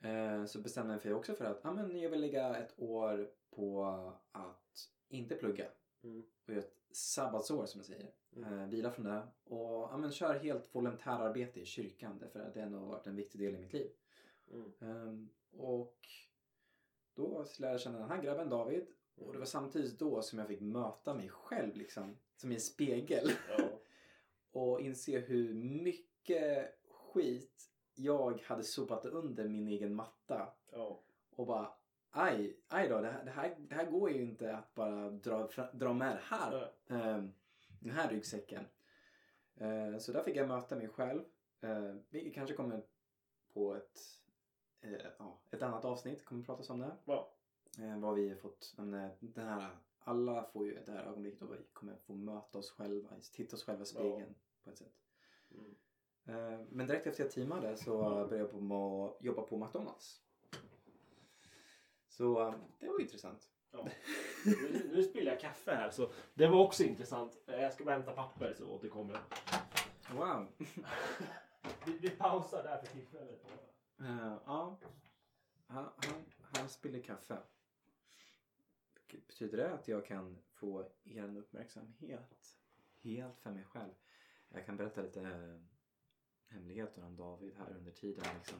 Eh, 0.00 0.44
så 0.44 0.60
bestämde 0.60 0.92
jag 0.94 1.04
mig 1.04 1.14
också 1.14 1.34
för 1.34 1.44
att 1.44 1.64
ah, 1.64 1.72
men 1.72 2.00
jag 2.00 2.10
vill 2.10 2.20
lägga 2.20 2.56
ett 2.56 2.74
år 2.76 3.30
på 3.50 3.84
att 4.32 4.90
inte 5.08 5.34
plugga. 5.34 5.70
Mm. 6.04 6.22
Och 6.44 6.52
göra 6.52 6.60
ett 6.60 6.76
sabbatsår 6.90 7.66
som 7.66 7.78
jag 7.78 7.86
säger. 7.86 8.10
Mm. 8.36 8.58
Eh, 8.58 8.68
vila 8.68 8.90
från 8.90 9.04
det. 9.04 9.22
Och 9.44 9.92
ah, 9.92 9.96
men, 9.96 10.12
kör 10.12 10.38
helt 10.38 10.74
volontärarbete 10.74 11.60
i 11.60 11.64
kyrkan. 11.64 12.18
Därför 12.18 12.40
att 12.40 12.54
det 12.54 12.62
har 12.62 12.70
nog 12.70 12.88
varit 12.88 13.06
en 13.06 13.16
viktig 13.16 13.40
del 13.40 13.54
i 13.54 13.58
mitt 13.58 13.72
liv. 13.72 13.90
Mm. 14.52 14.72
Ehm, 14.80 15.28
och 15.50 16.08
då 17.14 17.46
lärde 17.58 17.72
jag 17.72 17.80
känna 17.80 17.98
den 17.98 18.08
här 18.08 18.22
grabben 18.22 18.48
David. 18.48 18.86
Och 19.14 19.32
det 19.32 19.38
var 19.38 19.46
samtidigt 19.46 19.98
då 19.98 20.22
som 20.22 20.38
jag 20.38 20.48
fick 20.48 20.60
möta 20.60 21.14
mig 21.14 21.28
själv 21.28 21.76
liksom. 21.76 22.16
Som 22.36 22.50
i 22.52 22.54
en 22.54 22.60
spegel. 22.60 23.30
Ja. 23.48 23.64
Och 24.60 24.80
inse 24.80 25.18
hur 25.18 25.54
mycket 25.54 26.78
skit 26.90 27.70
jag 27.94 28.42
hade 28.42 28.64
sopat 28.64 29.04
under 29.04 29.48
min 29.48 29.68
egen 29.68 29.94
matta. 29.94 30.48
Ja. 30.72 31.00
Och 31.30 31.46
bara 31.46 31.72
aj, 32.14 32.56
aj 32.68 32.88
då, 32.88 33.00
det 33.00 33.10
här, 33.10 33.24
det 33.24 33.30
här, 33.30 33.56
det 33.58 33.74
här 33.74 33.90
går 33.90 34.10
ju 34.10 34.22
inte 34.22 34.56
att 34.56 34.74
bara 34.74 35.10
dra, 35.10 35.48
dra 35.72 35.92
med 35.92 36.16
det 36.16 36.36
här. 36.36 36.72
Ehm, 36.88 37.32
den 37.80 37.92
här 37.92 38.08
ryggsäcken. 38.08 38.64
Eh, 39.56 39.98
så 39.98 40.12
där 40.12 40.22
fick 40.22 40.36
jag 40.36 40.48
möta 40.48 40.76
mig 40.76 40.88
själv. 40.88 41.22
Uh, 41.64 41.96
vilket 42.10 42.34
kanske 42.34 42.54
kommer 42.54 42.82
på 43.52 43.74
ett, 43.74 44.00
eh, 44.80 45.06
ja, 45.18 45.40
ett 45.50 45.62
annat 45.62 45.84
avsnitt. 45.84 46.24
Kommer 46.24 46.44
pratas 46.44 46.70
om 46.70 46.78
det. 46.78 46.96
Ja. 47.04 47.30
Vad 47.98 48.14
vi 48.14 48.28
har 48.28 48.36
fått. 48.36 48.74
Eh, 48.78 49.08
den 49.20 49.46
här, 49.46 49.76
alla 49.98 50.44
får 50.44 50.66
ju 50.66 50.84
det 50.86 50.92
här 50.92 51.04
ögonblicket 51.04 51.40
då 51.40 51.46
vi 51.46 51.58
kommer 51.72 51.96
få 51.96 52.14
möta 52.14 52.58
oss 52.58 52.70
själva. 52.70 53.08
Titta 53.32 53.56
oss 53.56 53.64
själva 53.64 53.82
i 53.82 53.86
spegeln 53.86 54.34
på 54.64 54.70
ett 54.70 54.78
sätt. 54.78 54.94
Mm. 55.50 56.66
Men 56.70 56.86
direkt 56.86 57.06
efter 57.06 57.24
jag 57.24 57.32
teamade 57.32 57.76
så 57.76 57.98
började 57.98 58.38
jag 58.38 58.50
på 58.50 59.16
jobba 59.20 59.42
på 59.42 59.56
McDonalds. 59.56 60.23
Så 62.16 62.48
eh, 62.48 62.54
det 62.78 62.88
var 62.88 63.00
intressant. 63.00 63.48
Ja. 63.70 63.88
Nu, 64.46 64.90
nu 64.94 65.02
spiller 65.02 65.30
jag 65.32 65.40
kaffe 65.40 65.74
här 65.74 65.90
så 65.90 66.10
det 66.34 66.46
var 66.46 66.60
också 66.64 66.82
intressant. 66.82 67.38
Eh, 67.46 67.60
Jag 67.62 67.72
ska 67.72 67.84
bara 67.84 67.94
hämta 67.94 68.12
papper 68.12 68.54
så 68.58 68.70
återkommer 68.70 69.14
jag. 69.14 70.16
Wow. 70.16 70.46
Vi, 71.86 71.98
vi 71.98 72.10
pausar 72.10 72.62
där 72.62 72.78
för 72.78 72.86
tillfället. 72.86 73.44
Eh, 74.00 74.36
ja. 74.46 74.78
Han, 75.66 75.84
han, 75.96 76.24
han 76.56 76.68
spiller 76.68 77.02
kaffe. 77.02 77.38
Betyder 79.26 79.56
det 79.58 79.74
att 79.74 79.88
jag 79.88 80.06
kan 80.06 80.38
få 80.52 80.90
er 81.04 81.36
uppmärksamhet 81.38 82.58
helt 83.02 83.38
för 83.40 83.50
mig 83.50 83.64
själv? 83.64 83.92
Jag 84.48 84.66
kan 84.66 84.76
berätta 84.76 85.02
lite 85.02 85.20
eh, 85.20 85.60
hemligheter 86.48 87.04
om 87.04 87.16
David 87.16 87.54
här 87.58 87.76
under 87.76 87.92
tiden. 87.92 88.24
Liksom. 88.38 88.58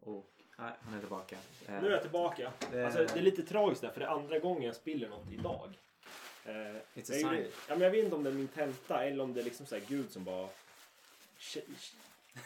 Och 0.00 0.30
nej, 0.58 0.72
han 0.80 0.94
är 0.94 1.00
tillbaka. 1.00 1.36
Eh, 1.68 1.82
Nu 1.82 1.86
är 1.88 1.92
jag 1.92 2.02
tillbaka. 2.02 2.52
Det- 2.70 2.84
Alltså, 2.86 3.04
det 3.14 3.18
är 3.18 3.22
lite 3.22 3.42
tragiskt 3.42 3.82
där 3.82 3.90
för 3.90 4.00
det 4.00 4.06
är 4.06 4.10
andra 4.10 4.38
gången 4.38 4.62
jag 4.62 4.76
spiller 4.76 5.08
något 5.08 5.32
idag. 5.32 5.70
Eh, 6.44 6.52
It's 6.52 7.12
jag, 7.12 7.20
gjorde- 7.20 7.42
ja, 7.44 7.50
men 7.68 7.80
jag 7.80 7.90
vet 7.90 8.04
inte 8.04 8.16
om 8.16 8.22
det 8.24 8.30
är 8.30 8.34
min 8.34 8.48
tenta 8.48 9.04
eller 9.04 9.24
om 9.24 9.34
det 9.34 9.40
är 9.40 9.44
liksom 9.44 9.66
så 9.66 9.78
Gud 9.88 10.10
som 10.10 10.24
bara... 10.24 10.48
Tje- 11.38 11.60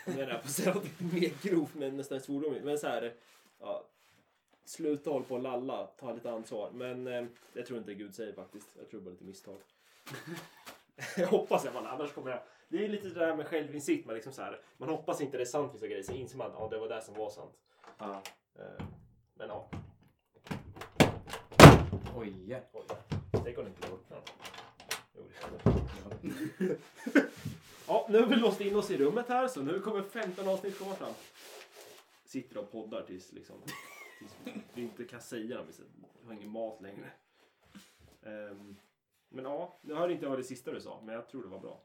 Jag 0.06 0.16
menar 0.16 0.32
på 0.34 0.38
att 0.44 0.50
säga 0.50 0.74
mer 0.98 1.32
grovt 1.42 1.74
men 1.74 1.96
nästan 1.96 2.20
svordomigt. 2.20 2.64
Men 2.64 2.78
så 2.78 2.86
här... 2.86 3.14
Ja, 3.60 3.84
sluta 4.64 5.10
hålla 5.10 5.24
på 5.24 5.34
och 5.34 5.42
lalla. 5.42 5.86
Ta 5.86 6.12
lite 6.12 6.30
ansvar. 6.30 6.70
Men 6.70 7.06
eh, 7.06 7.24
jag 7.52 7.66
tror 7.66 7.78
inte 7.78 7.94
Gud 7.94 8.14
säger 8.14 8.32
faktiskt. 8.32 8.68
Jag 8.78 8.90
tror 8.90 9.00
bara 9.00 9.10
lite 9.10 9.24
misstag. 9.24 9.56
jag 11.16 11.26
hoppas 11.26 11.64
i 11.64 11.68
alla 11.68 11.80
fall. 11.80 11.86
Annars 12.00 12.12
kommer 12.12 12.30
jag... 12.30 12.40
Det 12.68 12.84
är 12.84 12.88
lite 12.88 13.08
det 13.08 13.14
där 13.14 13.36
med 13.36 13.46
självinsikt. 13.46 14.06
Man, 14.06 14.14
liksom 14.14 14.32
så 14.32 14.42
här, 14.42 14.60
man 14.76 14.88
hoppas 14.88 15.20
inte 15.20 15.36
det 15.36 15.42
är 15.42 15.44
sant 15.46 15.74
vissa 15.74 15.86
grejer. 15.86 16.02
Så 16.02 16.12
inser 16.12 16.38
man 16.38 16.46
att 16.46 16.56
ja, 16.58 16.68
det 16.68 16.78
var 16.78 16.88
det 16.88 17.02
som 17.02 17.14
var 17.14 17.30
sant. 17.30 17.54
ja. 17.98 18.22
Eh, 18.58 18.84
Men 19.34 19.48
ja. 19.48 19.70
Oj, 22.16 22.50
ja. 22.50 22.58
Oj. 22.72 22.84
Tänk 23.44 23.58
om 23.58 23.64
det 23.64 23.70
inte 23.70 23.88
var 23.88 23.96
öppnat. 23.96 24.32
Jo, 25.16 25.22
det. 26.58 26.76
Ja, 27.88 28.06
nu 28.10 28.18
har 28.20 28.26
vi 28.26 28.36
låst 28.36 28.60
in 28.60 28.76
oss 28.76 28.90
i 28.90 28.96
rummet 28.98 29.28
här 29.28 29.48
så 29.48 29.62
nu 29.62 29.80
kommer 29.80 30.02
15 30.02 30.48
avsnitt 30.48 30.78
kvar 30.78 30.94
fram. 30.94 31.12
Sitter 32.24 32.58
och 32.58 32.72
poddar 32.72 33.02
tills 33.02 33.32
liksom 33.32 33.56
tills 34.18 34.36
vi 34.74 34.82
inte 34.82 35.04
kan 35.04 35.20
säga 35.20 35.56
dem. 35.56 35.66
Vi 36.20 36.26
har 36.26 36.32
ingen 36.34 36.50
mat 36.50 36.80
längre. 36.82 37.10
Ehm, 38.22 38.76
men 39.28 39.44
ja, 39.44 39.78
nu 39.82 39.94
hörde 39.94 40.12
inte 40.12 40.26
jag 40.26 40.38
det 40.38 40.44
sista 40.44 40.72
du 40.72 40.80
sa 40.80 41.00
men 41.04 41.14
jag 41.14 41.28
tror 41.28 41.42
det 41.42 41.48
var 41.48 41.58
bra. 41.60 41.82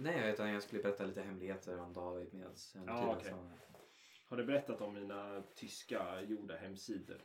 Nej, 0.00 0.30
utan 0.32 0.50
jag 0.52 0.62
skulle 0.62 0.82
berätta 0.82 1.04
lite 1.04 1.22
hemligheter 1.22 1.78
om 1.80 1.92
David 1.92 2.28
under 2.34 2.48
Ja, 2.74 2.98
tiden 3.00 3.08
okej. 3.16 3.30
som- 3.30 3.52
Har 4.26 4.36
du 4.36 4.44
berättat 4.44 4.80
om 4.80 4.94
mina 4.94 5.42
tyska 5.54 6.22
gjorda 6.22 6.56
hemsidor? 6.56 7.20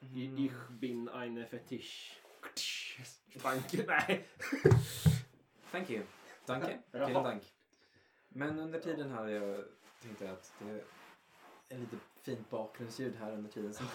Mm. 0.00 0.38
Ich 0.38 0.52
bin 0.70 1.08
eine 1.08 1.46
Fetisch. 1.46 2.20
Banken, 3.42 3.84
nej. 3.86 4.28
Thank 5.70 5.90
you. 5.90 6.02
Danke. 6.46 6.78
Vielen 6.92 7.12
Dank. 7.24 7.42
Men 8.28 8.58
under 8.58 8.80
tiden 8.80 9.10
hade 9.10 9.30
jag 9.32 9.64
tänkt 10.02 10.22
att 10.22 10.52
det 10.58 10.84
är 11.74 11.78
lite 11.78 11.96
fint 12.22 12.50
bakgrundsljud 12.50 13.16
här 13.16 13.32
under 13.32 13.50
tiden. 13.50 13.74
Som 13.74 13.86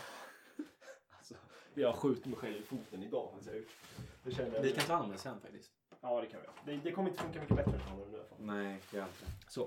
Alltså, 1.09 1.35
jag 1.73 1.95
skjuter 1.95 2.29
mig 2.29 2.37
själv 2.37 2.55
i 2.57 2.61
foten 2.61 3.03
idag. 3.03 3.31
Har 3.47 3.53
gjort. 3.53 3.67
Det 4.23 4.31
känner 4.31 4.55
jag. 4.55 4.61
vi 4.61 4.71
kan 4.71 4.85
ta 4.85 4.93
hand 4.93 5.05
om 5.05 5.11
det 5.11 5.17
sen 5.17 5.41
faktiskt. 5.41 5.71
Ja, 6.01 6.21
det 6.21 6.27
kan 6.27 6.39
vi. 6.65 6.71
Det, 6.71 6.81
det 6.83 6.91
kommer 6.91 7.09
inte 7.09 7.21
funka 7.23 7.39
mycket 7.41 7.55
bättre 7.55 7.71
än 7.71 7.97
vad 7.99 8.07
det 8.07 8.11
nu. 8.11 8.23
Nej, 8.39 8.79
gör 8.93 9.01
inte. 9.01 9.25
Så. 9.47 9.61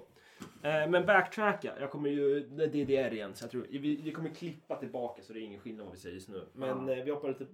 Eh, 0.62 0.90
men 0.90 1.07
backtracka. 1.07 1.81
Jag 1.81 1.90
kommer 1.90 2.11
ju... 2.11 2.40
Det 2.40 2.64
är 2.64 2.69
DDR 2.69 3.12
igen. 3.14 3.35
Så 3.35 3.45
jag 3.45 3.51
tror, 3.51 3.66
vi, 3.71 3.97
vi 3.97 4.12
kommer 4.12 4.31
klippa 4.31 4.77
tillbaka 4.77 5.23
så 5.23 5.33
det 5.33 5.40
är 5.40 5.43
ingen 5.43 5.61
skillnad 5.61 5.87
vad 5.87 5.95
vi 5.95 6.01
säger 6.01 6.14
just 6.14 6.29
nu. 6.29 6.47
Men 6.53 6.88
Ja. 6.88 6.95
eh, 6.95 7.05
vi 7.05 7.11
hoppar 7.11 7.29
lite... 7.29 7.47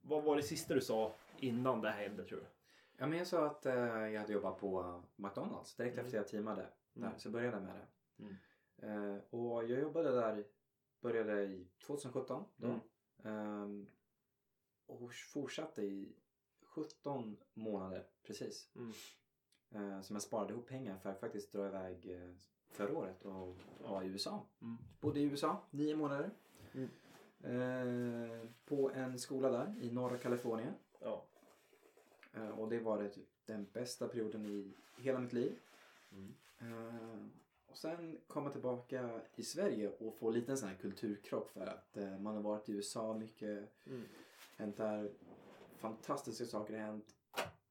Vad 0.00 0.24
var 0.24 0.36
det 0.36 0.42
sista 0.42 0.74
du 0.74 0.80
sa 0.80 1.12
innan 1.38 1.80
det 1.80 1.90
här 1.90 2.02
hände 2.08 2.24
tror 2.24 2.38
du? 2.38 2.44
Ja, 2.96 3.06
men 3.06 3.18
jag 3.18 3.26
sa 3.26 3.46
att 3.46 3.66
eh, 3.66 3.74
jag 3.74 4.20
hade 4.20 4.32
jobbat 4.32 4.58
på 4.60 5.02
McDonalds 5.16 5.74
direkt 5.76 5.94
Mm. 5.94 6.06
efter 6.06 6.18
jag 6.18 6.28
teamade. 6.28 6.66
Där, 6.92 7.06
Mm. 7.06 7.18
så 7.18 7.30
började 7.30 7.56
jag 7.56 7.62
med 7.64 7.74
det. 7.74 7.86
Mm. 8.82 9.14
Eh, 9.14 9.20
och 9.30 9.64
jag 9.64 9.80
jobbade 9.80 10.10
där, 10.10 10.44
började 11.00 11.42
i 11.44 11.66
2017 11.86 12.44
då. 12.56 12.66
Mm. 12.66 12.80
Ehm, 13.24 13.86
och 14.86 15.14
fortsatte 15.14 15.82
i 15.82 16.12
17 16.74 17.36
månader 17.54 18.04
precis. 18.22 18.68
Mm. 18.76 18.92
Eh, 19.70 20.02
som 20.02 20.16
jag 20.16 20.22
sparade 20.22 20.52
ihop 20.52 20.66
pengar 20.66 20.98
för 20.98 21.10
att 21.10 21.20
faktiskt 21.20 21.52
dra 21.52 21.66
iväg 21.66 22.10
eh, 22.10 22.30
förra 22.70 22.98
året 22.98 23.24
och 23.24 23.56
vara 23.88 24.04
i 24.04 24.08
USA. 24.08 24.46
Mm. 24.62 24.78
Bodde 25.00 25.20
i 25.20 25.22
USA 25.22 25.62
nio 25.70 25.96
månader. 25.96 26.30
Mm. 26.72 26.90
Eh, 27.44 28.48
på 28.64 28.90
en 28.90 29.18
skola 29.18 29.50
där 29.50 29.74
i 29.80 29.90
norra 29.90 30.18
Kalifornien. 30.18 30.74
Ja. 31.00 31.24
Eh, 32.32 32.48
och 32.48 32.68
det 32.68 32.78
var 32.78 33.02
det 33.02 33.08
typ 33.08 33.28
den 33.46 33.66
bästa 33.72 34.08
perioden 34.08 34.46
i 34.46 34.72
hela 34.96 35.18
mitt 35.18 35.32
liv. 35.32 35.58
Mm. 36.12 36.34
Eh, 36.58 37.26
och 37.66 37.76
sen 37.76 38.18
komma 38.26 38.50
tillbaka 38.50 39.20
i 39.36 39.42
Sverige 39.42 39.88
och 39.88 40.14
få 40.14 40.30
lite 40.30 40.52
en 40.52 40.58
sån 40.58 40.68
här 40.68 40.76
kulturkrock 40.76 41.50
för 41.50 41.66
att 41.66 41.96
eh, 41.96 42.18
man 42.18 42.34
har 42.34 42.42
varit 42.42 42.68
i 42.68 42.72
USA 42.72 43.14
mycket. 43.14 43.86
Mm. 43.86 44.02
Hänt 44.56 44.76
där. 44.76 45.10
Fantastiska 45.84 46.44
saker 46.44 46.74
har 46.74 46.80
hänt. 46.80 47.14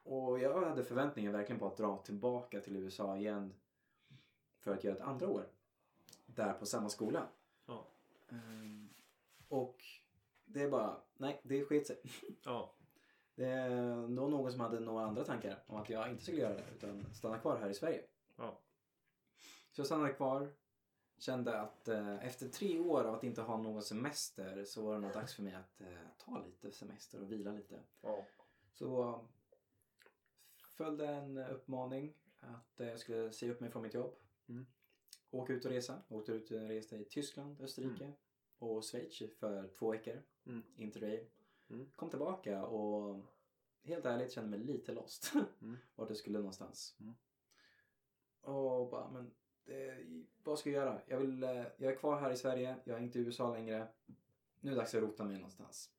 Och 0.04 0.40
jag 0.40 0.70
hade 0.70 0.84
förväntningar 0.84 1.32
verkligen 1.32 1.60
på 1.60 1.68
att 1.68 1.78
dra 1.78 1.98
tillbaka 1.98 2.60
till 2.62 2.76
USA 2.76 3.18
igen. 3.18 3.54
För 4.60 4.74
att 4.74 4.84
göra 4.84 4.96
ett 4.96 5.02
andra 5.02 5.30
år. 5.30 5.48
Där 6.26 6.54
på 6.54 6.66
samma 6.66 6.90
skola. 6.90 7.28
Ja. 7.66 7.88
Eh, 8.30 8.38
och 9.48 9.84
det 10.46 10.62
är 10.62 10.70
bara, 10.70 10.98
nej 11.18 11.42
det 11.44 11.66
sket 11.66 11.88
sig. 11.88 12.02
Ja. 12.44 12.74
Det 13.36 13.70
var 13.70 14.30
någon 14.30 14.52
som 14.52 14.62
hade 14.62 14.80
några 14.80 15.06
andra 15.06 15.24
tankar 15.24 15.64
om 15.68 15.78
att 15.78 15.90
jag 15.90 16.10
inte 16.10 16.24
skulle 16.24 16.42
göra 16.42 16.54
det 16.54 16.66
utan 16.76 17.06
stanna 17.14 17.40
kvar 17.40 17.58
här 17.58 17.70
i 17.70 17.74
Sverige. 17.74 18.04
Ja. 18.36 18.60
Så 19.72 19.80
jag 19.80 19.86
stannade 19.86 20.14
kvar. 20.14 20.54
Kände 21.24 21.60
att 21.60 21.88
eh, 21.88 22.26
efter 22.26 22.48
tre 22.48 22.80
år 22.80 23.04
av 23.04 23.16
att 23.16 23.24
inte 23.24 23.42
ha 23.42 23.58
någon 23.58 23.84
semester 23.84 24.64
så 24.66 24.86
var 24.86 24.94
det 24.94 25.00
nog 25.00 25.14
dags 25.14 25.34
för 25.36 25.44
mig 25.44 25.54
att 25.54 25.82
eh, 25.82 25.88
ta 26.18 26.46
lite 26.46 26.72
semester 26.72 27.22
och 27.22 27.32
vila 27.32 27.52
lite. 27.52 27.80
Ja. 28.02 28.26
Så 28.72 29.20
följde 30.78 31.08
en 31.08 31.38
uppmaning 31.38 32.14
att 32.40 32.80
eh, 32.80 32.88
jag 32.88 33.00
skulle 33.00 33.32
säga 33.32 33.52
upp 33.52 33.60
mig 33.60 33.72
från 33.72 33.82
mitt 33.82 33.94
jobb. 33.94 34.16
Mm. 34.50 34.66
Åka 35.32 35.54
ut 35.54 35.66
och 35.66 35.72
resa. 35.72 36.02
Åkte 36.08 36.32
ut 36.32 36.52
och 36.52 36.60
reste 36.60 36.96
i 36.96 37.06
Tyskland, 37.06 37.62
Österrike 37.62 38.14
och 38.58 38.84
Schweiz 38.86 39.22
för 39.40 39.68
två 39.68 39.92
veckor. 39.92 40.24
Mm. 40.46 40.64
Interrail. 40.76 41.26
Mm. 41.70 41.92
Kom 41.96 42.10
tillbaka 42.10 42.66
och 42.66 43.26
helt 43.84 44.06
ärligt 44.06 44.32
kände 44.32 44.50
mig 44.50 44.60
lite 44.60 44.92
lost. 44.92 45.32
Mm. 45.62 45.78
Vart 45.96 46.10
jag 46.10 46.18
skulle 46.18 46.38
någonstans. 46.38 46.96
Mm. 47.00 47.14
Och 48.42 48.90
bara, 48.90 49.12
men 49.12 49.32
det, 49.66 50.06
vad 50.44 50.60
ska 50.60 50.70
jag 50.70 50.86
göra? 50.86 51.02
Jag, 51.06 51.18
vill, 51.18 51.44
eh, 51.44 51.64
jag 51.78 51.92
är 51.92 51.96
kvar 51.96 52.20
här 52.20 52.32
i 52.32 52.38
Sverige. 52.38 52.76
Jag 52.84 52.98
är 52.98 53.02
inte 53.02 53.20
i 53.20 53.22
USA 53.22 53.54
längre. 53.54 53.88
Nu 54.60 54.72
är 54.72 54.76
det 54.76 54.82
dags 54.82 54.96
att 54.96 55.02
rota 55.02 55.24
mig 55.24 55.36
någonstans. 55.36 55.90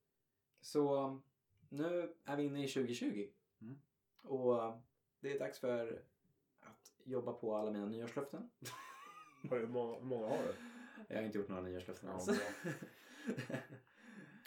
Så 0.60 1.20
nu 1.68 2.14
är 2.24 2.36
vi 2.36 2.42
inne 2.42 2.64
i 2.64 2.68
2020. 2.68 3.28
Mm. 3.60 3.78
Och 4.22 4.72
det 5.20 5.32
är 5.32 5.38
dags 5.38 5.58
för 5.58 6.02
att 6.60 6.92
jobba 7.04 7.32
på 7.32 7.56
alla 7.56 7.70
mina 7.70 7.86
nyårslöften. 7.86 8.50
Hur 9.50 9.66
många, 9.66 9.98
hur 9.98 10.04
många 10.04 10.28
har 10.28 10.38
du? 10.38 10.54
Jag 11.08 11.16
har 11.16 11.22
inte 11.22 11.38
gjort 11.38 11.48
några 11.48 11.62
nyårslöften 11.62 12.08
alls. 12.08 12.28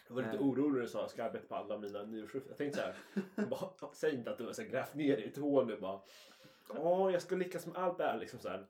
Jag 0.07 0.15
var 0.15 0.23
lite 0.23 0.37
orolig 0.37 0.73
när 0.73 0.81
du 0.81 0.87
sa 0.87 0.99
att 0.99 1.03
jag 1.03 1.11
ska 1.11 1.23
arbeta 1.23 1.47
på 1.47 1.55
alla 1.55 1.77
mina 1.77 2.03
nyårslöften. 2.03 2.49
Jag 2.49 2.57
tänkte 2.57 2.79
så 2.79 2.85
här. 3.41 3.93
säg 3.93 4.15
inte 4.15 4.31
att 4.31 4.37
du 4.37 4.45
har 4.45 4.63
grävt 4.63 4.93
ner 4.93 5.17
dig 5.17 5.25
i 5.25 5.27
ett 5.27 5.37
hål 5.37 5.67
nu 5.67 5.79
bara. 5.79 6.01
Åh, 6.69 7.11
jag 7.11 7.21
ska 7.21 7.35
lyckas 7.35 7.65
med 7.65 7.77
allt 7.77 7.97
det 7.97 8.03
här. 8.03 8.19
Liksom 8.19 8.39
så 8.39 8.49
här. 8.49 8.67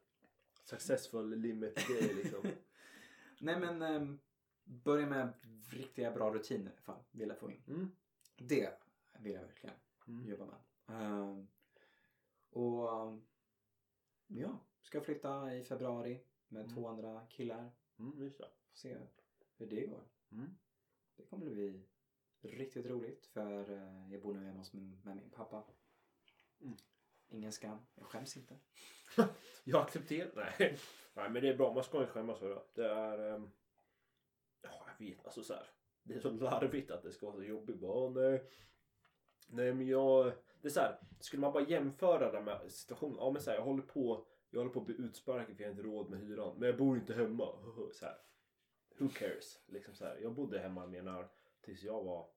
Successful 0.68 1.36
limit 1.40 1.88
grej 1.88 2.14
liksom. 2.14 2.44
Nej 3.40 3.60
men 3.60 3.82
ehm, 3.82 4.20
börja 4.64 5.06
med 5.06 5.34
riktiga 5.70 6.12
bra 6.12 6.34
rutiner 6.34 6.72
i 6.78 6.82
fall. 6.82 7.04
Vill 7.12 7.30
jag 7.30 7.38
få 7.40 7.52
in. 7.52 7.62
Mm. 7.68 7.92
Det 8.38 8.74
vill 9.20 9.34
jag 9.34 9.42
verkligen 9.42 9.76
Mm. 10.08 10.30
jobba 10.30 10.46
med. 10.46 10.58
Ehm, 11.02 11.48
och 12.50 13.20
ja, 14.28 14.60
ska 14.82 15.02
flytta 15.02 15.56
i 15.56 15.64
februari 15.64 16.22
med 16.48 16.62
Mm. 16.64 16.76
två 16.76 16.88
andra 16.88 17.26
killar. 17.30 17.72
Mm, 18.00 18.22
just 18.24 18.38
det. 18.38 18.48
Får 18.70 18.78
se 18.78 18.98
hur 19.58 19.68
det 19.68 19.86
går. 19.86 20.04
Mm. 20.32 20.58
Det 21.16 21.24
kommer 21.24 21.46
bli 21.46 21.84
riktigt 22.42 22.86
roligt 22.86 23.26
för 23.26 23.72
eh, 23.72 24.12
jag 24.14 24.22
bor 24.22 24.34
nu 24.34 24.46
hemma 24.46 24.58
hos 24.60 24.74
min, 24.74 25.02
med 25.04 25.16
min 25.16 25.30
pappa. 25.30 25.64
Mm. 26.62 26.78
Ingen 27.30 27.52
skam. 27.52 27.78
Jag 27.96 28.06
skäms 28.06 28.38
inte. 28.38 28.56
Jag 29.64 29.82
accepterar. 29.82 30.32
Nej. 30.36 30.78
Nej, 31.14 31.30
men 31.30 31.42
det 31.42 31.50
är 31.50 31.58
bra. 31.58 31.74
Man 31.74 31.84
ska 31.84 32.00
inte 32.00 32.12
skämmas 32.12 32.40
för 32.40 32.50
det. 32.50 32.62
Det 32.74 32.90
är... 32.90 33.34
Um... 33.34 33.52
Ja, 34.62 34.86
jag 34.88 35.06
vet. 35.06 35.26
Alltså 35.26 35.44
så 35.44 35.54
här. 35.54 35.70
Det 36.04 36.14
är 36.14 36.20
så 36.20 36.30
larvigt 36.30 36.92
att 36.92 37.04
det 37.04 37.12
ska 37.12 37.26
vara 37.26 37.36
så 37.36 37.44
jobbigt. 37.44 37.80
Bara, 37.80 38.10
nej. 38.10 38.44
Nej, 39.48 39.74
men 39.74 39.88
jag... 39.88 40.32
Det 40.62 40.68
är 40.68 40.72
så 40.72 40.80
här. 40.80 41.00
Skulle 41.20 41.42
man 41.42 41.54
bara 41.54 41.68
jämföra 41.68 42.32
det 42.32 42.42
med 42.42 42.72
situationen. 42.72 43.18
Ja, 43.20 43.32
men 43.32 43.42
så 43.42 43.50
här, 43.50 43.58
jag 43.58 43.64
håller 43.64 43.84
på... 43.84 44.26
Jag 44.50 44.60
håller 44.60 44.74
på 44.74 44.80
att 44.80 44.86
bli 44.86 44.96
utsparkad 44.96 45.56
för 45.58 45.64
jag 45.64 45.70
har 45.70 45.72
inte 45.72 45.88
råd 45.88 46.10
med 46.10 46.20
hyran. 46.20 46.56
Men 46.58 46.70
jag 46.70 46.78
bor 46.78 46.98
inte 46.98 47.14
hemma. 47.14 47.54
Så 47.94 48.06
här. 48.06 48.18
Who 48.98 49.10
cares? 49.10 49.60
Liksom 49.66 49.96
så 49.96 50.06
här. 50.06 50.18
Jag 50.22 50.34
bodde 50.34 50.60
hemma 50.60 50.88
menar 50.88 51.30
tills 51.62 51.84
jag 51.84 52.04
var... 52.04 52.30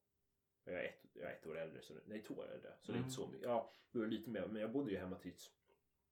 Jag 0.64 0.74
är 0.74 0.84
ett, 0.88 1.06
jag 1.12 1.30
är 1.30 1.34
ett 1.34 1.46
år 1.46 1.58
äldre. 1.58 1.82
Så, 1.82 1.94
nej, 2.06 2.22
två 2.22 2.34
år 2.34 2.50
äldre. 2.52 2.72
Så 2.80 2.92
det 2.92 2.96
är 2.96 2.96
Mm. 2.96 3.04
inte 3.04 3.14
så 3.16 3.26
mycket. 3.26 3.48
Ja, 3.48 3.72
det 3.92 3.98
var 3.98 4.06
lite 4.06 4.30
mer. 4.30 4.46
Men 4.46 4.62
jag 4.62 4.72
bodde 4.72 4.90
ju 4.90 4.98
hemma 4.98 5.16
tills 5.16 5.50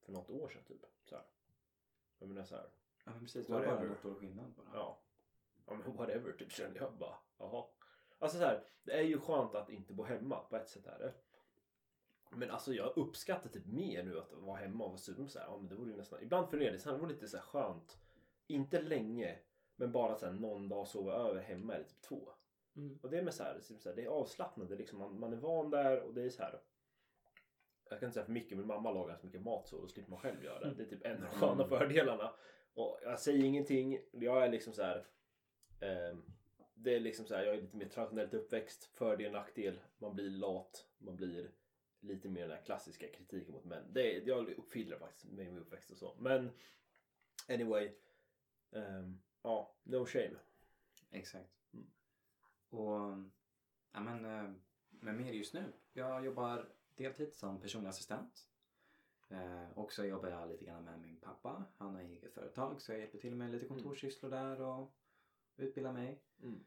för 0.01 0.13
något 0.13 0.31
år 0.31 0.49
sedan 0.49 0.63
typ. 0.67 0.87
Så 1.05 1.15
här. 1.15 1.25
Jag 2.19 2.29
menar 2.29 2.45
så 2.45 2.55
här. 2.57 2.69
Ja 3.05 3.11
men 3.11 3.21
precis, 3.21 3.47
det 3.47 3.53
var 3.53 3.67
bara 3.67 3.83
något 3.85 4.05
år 4.05 4.15
skillnad 4.15 4.53
bara. 4.53 4.67
Ja. 4.75 4.99
Ja 5.67 5.75
men 5.75 5.97
whatever 5.97 6.33
typ 6.33 6.53
kände 6.53 6.79
jag 6.79 6.93
bara. 6.93 7.17
Jaha. 7.39 7.65
Alltså 8.19 8.39
så 8.39 8.45
här. 8.45 8.65
Det 8.83 8.93
är 8.93 9.03
ju 9.03 9.21
skönt 9.21 9.55
att 9.55 9.71
inte 9.71 9.93
bo 9.93 10.03
hemma 10.03 10.41
på 10.41 10.57
ett 10.57 10.69
sätt 10.69 10.87
är 10.87 10.99
det. 10.99 11.15
Men 12.31 12.51
alltså 12.51 12.73
jag 12.75 12.97
uppskattar 12.97 13.51
typ 13.51 13.67
mer 13.67 14.03
nu 14.03 14.19
att 14.19 14.33
vara 14.33 14.57
hemma 14.57 14.85
och 14.85 14.91
vara 14.91 14.99
sugen 14.99 15.29
så 15.29 15.39
här. 15.39 15.47
Ja 15.47 15.59
men 15.59 15.69
det 15.69 15.75
vore 15.75 15.91
ju 15.91 15.97
nästan. 15.97 16.23
Ibland 16.23 16.51
funderar 16.51 16.79
här. 16.85 16.93
Det 16.93 16.99
vore 16.99 17.13
lite 17.13 17.29
så 17.29 17.37
här 17.37 17.45
skönt. 17.45 17.99
Inte 18.47 18.83
länge. 18.83 19.39
Men 19.77 19.93
bara 19.93 20.17
så 20.17 20.27
här 20.27 20.33
någon 20.33 20.69
dag 20.69 20.89
sova 20.89 21.13
över 21.13 21.41
hemma 21.43 21.75
eller 21.75 21.85
typ 21.85 22.01
två. 22.01 22.33
Mm. 22.79 22.99
Och 23.03 23.11
det 23.11 23.19
är 23.19 23.23
med 23.23 23.35
så 23.35 23.43
här, 23.43 23.61
typ 23.61 23.81
så 23.83 23.89
här 23.89 23.97
det 23.97 24.03
är 24.05 24.09
avslappnande 24.09 24.77
liksom. 24.77 24.99
Man, 24.99 25.21
man 25.21 25.33
är 25.33 25.37
van 25.37 25.71
där 25.71 26.03
och 26.03 26.15
det 26.15 26.23
är 26.23 26.31
så 26.31 26.43
här. 26.43 26.61
Jag 27.91 28.01
kan 28.01 28.07
inte 28.07 28.15
säga 28.15 28.25
för 28.27 28.33
mycket 28.33 28.59
men 28.59 28.67
mamma 28.67 28.91
lagar 28.91 29.17
så 29.17 29.27
mycket 29.27 29.43
mat 29.43 29.69
så 29.69 29.81
då 29.81 29.89
slipper 29.89 30.11
man 30.11 30.21
själv 30.21 30.45
göra 30.45 30.61
det. 30.61 30.75
Det 30.75 30.83
är 30.83 30.87
typ 30.87 31.07
en 31.07 31.17
av 31.17 31.21
de 31.23 31.29
sköna 31.29 31.65
Mm. 31.65 31.69
fördelarna. 31.69 32.35
Och 32.75 32.99
jag 33.03 33.21
säger 33.21 33.45
ingenting. 33.45 34.01
Jag 34.13 34.45
är 34.45 34.49
liksom 34.51 34.73
så 34.73 34.83
här. 34.83 35.07
ehm, 35.81 36.23
det 36.75 36.95
är 36.95 37.01
liksom 37.01 37.27
så 37.27 37.35
här, 37.35 37.45
jag 37.45 37.55
är 37.57 37.61
lite 37.63 37.77
mer 37.77 37.89
traditionellt 37.89 38.35
uppväxt. 38.35 38.85
Fördel, 38.85 39.33
nackdel. 39.33 39.81
Man 39.99 40.15
blir 40.15 40.31
lat. 40.31 40.87
Man 40.99 41.17
blir 41.17 41.51
lite 42.01 42.29
mer 42.29 42.41
den 42.49 42.51
här 42.57 42.65
klassiska 42.65 43.09
kritiken 43.09 43.53
mot 43.55 43.65
män. 43.65 43.93
Det, 43.93 44.17
är- 44.17 44.29
jag 44.29 44.49
uppfyller 44.51 44.99
faktiskt 44.99 45.25
med 45.25 45.47
min 45.47 45.59
uppväxt 45.59 45.91
och 45.91 45.97
så. 45.97 46.17
Men 46.19 46.51
anyway. 47.49 47.93
ehm, 48.73 49.21
ja, 49.43 49.77
no 49.83 50.07
shame. 50.07 50.37
Exakt. 51.11 51.51
Mm. 52.71 52.85
Och 52.85 53.31
ja, 53.93 54.01
men, 54.01 54.25
eh, 54.25 54.55
med 54.91 55.15
mer 55.15 55.33
just 55.33 55.55
nu. 55.55 55.73
Jag 55.93 56.25
jobbar 56.25 56.69
deltid 56.95 57.35
som 57.35 57.61
personlig 57.61 57.89
assistent. 57.89 58.49
Eh, 59.29 59.71
och 59.75 59.93
så 59.93 60.05
jobbar 60.05 60.29
jag 60.29 60.49
lite 60.49 60.65
grann 60.65 60.85
med 60.85 61.01
min 61.01 61.21
pappa. 61.21 61.65
Han 61.77 61.95
har 61.95 62.03
eget 62.03 62.35
företag 62.35 62.81
så 62.81 62.93
jag 62.93 62.99
hjälper 62.99 63.19
till 63.19 63.35
med 63.35 63.51
lite 63.51 63.67
kontorssysslor 63.67 64.31
där 64.31 64.61
och 64.61 64.95
utbildar 65.57 65.93
mig. 65.93 66.23
Mm. 66.43 66.65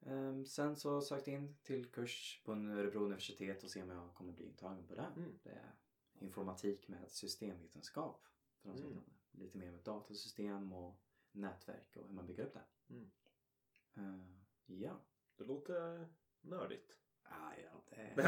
Eh, 0.00 0.44
sen 0.44 0.76
så 0.76 1.00
sökte 1.00 1.30
jag 1.30 1.40
in 1.40 1.56
till 1.62 1.90
kurs 1.90 2.42
på 2.44 2.52
Örebro 2.52 3.00
universitet 3.04 3.64
och 3.64 3.70
se 3.70 3.82
om 3.82 3.90
jag 3.90 4.14
kommer 4.14 4.32
bli 4.32 4.44
intagen 4.44 4.86
på 4.86 4.94
det. 4.94 5.12
Mm. 5.16 5.38
Det 5.42 5.50
är 5.50 5.74
informatik 6.18 6.88
med 6.88 7.10
systemvetenskap. 7.10 8.26
För 8.62 8.68
de 8.68 8.78
som 8.78 8.86
Mm. 8.86 9.04
Lite 9.30 9.58
mer 9.58 9.70
med 9.70 9.80
datasystem 9.80 10.72
och 10.72 11.00
nätverk 11.32 11.96
och 11.96 12.06
hur 12.06 12.14
man 12.14 12.26
bygger 12.26 12.44
upp 12.44 12.54
det. 12.54 12.94
Mm. 12.94 13.10
Eh, 13.94 14.26
ja. 14.66 15.00
Det 15.38 15.44
låter 15.44 16.08
nördigt. 16.40 16.96
Ah, 17.22 17.52
ja, 17.64 17.84
det... 17.90 18.22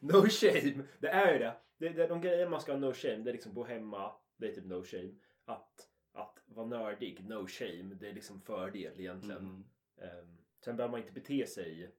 No 0.00 0.28
shame. 0.28 0.82
Det 0.98 1.08
är 1.08 1.32
ju 1.32 1.38
det. 1.38 1.56
det, 1.78 1.88
det 1.88 2.06
de 2.06 2.20
grejer 2.20 2.48
man 2.48 2.60
ska 2.60 2.72
ha 2.72 2.78
no 2.78 2.92
shame. 2.94 3.16
Det 3.16 3.30
är 3.30 3.32
liksom 3.32 3.54
bo 3.54 3.64
hemma. 3.64 4.12
Det 4.36 4.48
är 4.48 4.52
typ 4.54 4.64
no 4.64 4.84
shame. 4.84 5.14
Att, 5.44 5.88
att 6.12 6.42
vara 6.46 6.66
nördig. 6.66 7.24
No 7.28 7.46
shame. 7.46 7.94
Det 7.94 8.08
är 8.08 8.12
liksom 8.12 8.40
fördel 8.40 9.00
egentligen. 9.00 9.38
Mm. 9.38 9.64
Ehm, 9.96 10.38
sen 10.64 10.76
behöver 10.76 10.90
man 10.90 11.00
inte 11.00 11.12
bete 11.12 11.46
sig 11.46 11.94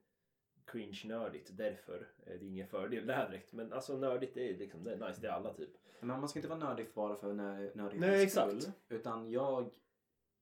cringe-nördigt. 0.66 1.50
Därför 1.56 2.08
är 2.26 2.38
det 2.38 2.46
ingen 2.46 2.68
fördel 2.68 3.06
där 3.06 3.28
direkt. 3.28 3.52
Men 3.52 3.72
alltså 3.72 3.96
nördigt 3.96 4.36
är 4.36 4.58
liksom 4.58 4.84
det 4.84 4.92
är 4.92 5.08
nice. 5.08 5.20
Det 5.20 5.28
är 5.28 5.32
alla 5.32 5.54
typ. 5.54 5.70
Men 6.00 6.20
man 6.20 6.28
ska 6.28 6.38
inte 6.38 6.48
vara 6.48 6.58
nördig 6.58 6.94
bara 6.94 7.16
för 7.16 7.32
nör- 7.32 7.72
nördighetens 7.74 8.32
skull. 8.62 8.72
Utan 8.88 9.30
jag 9.30 9.70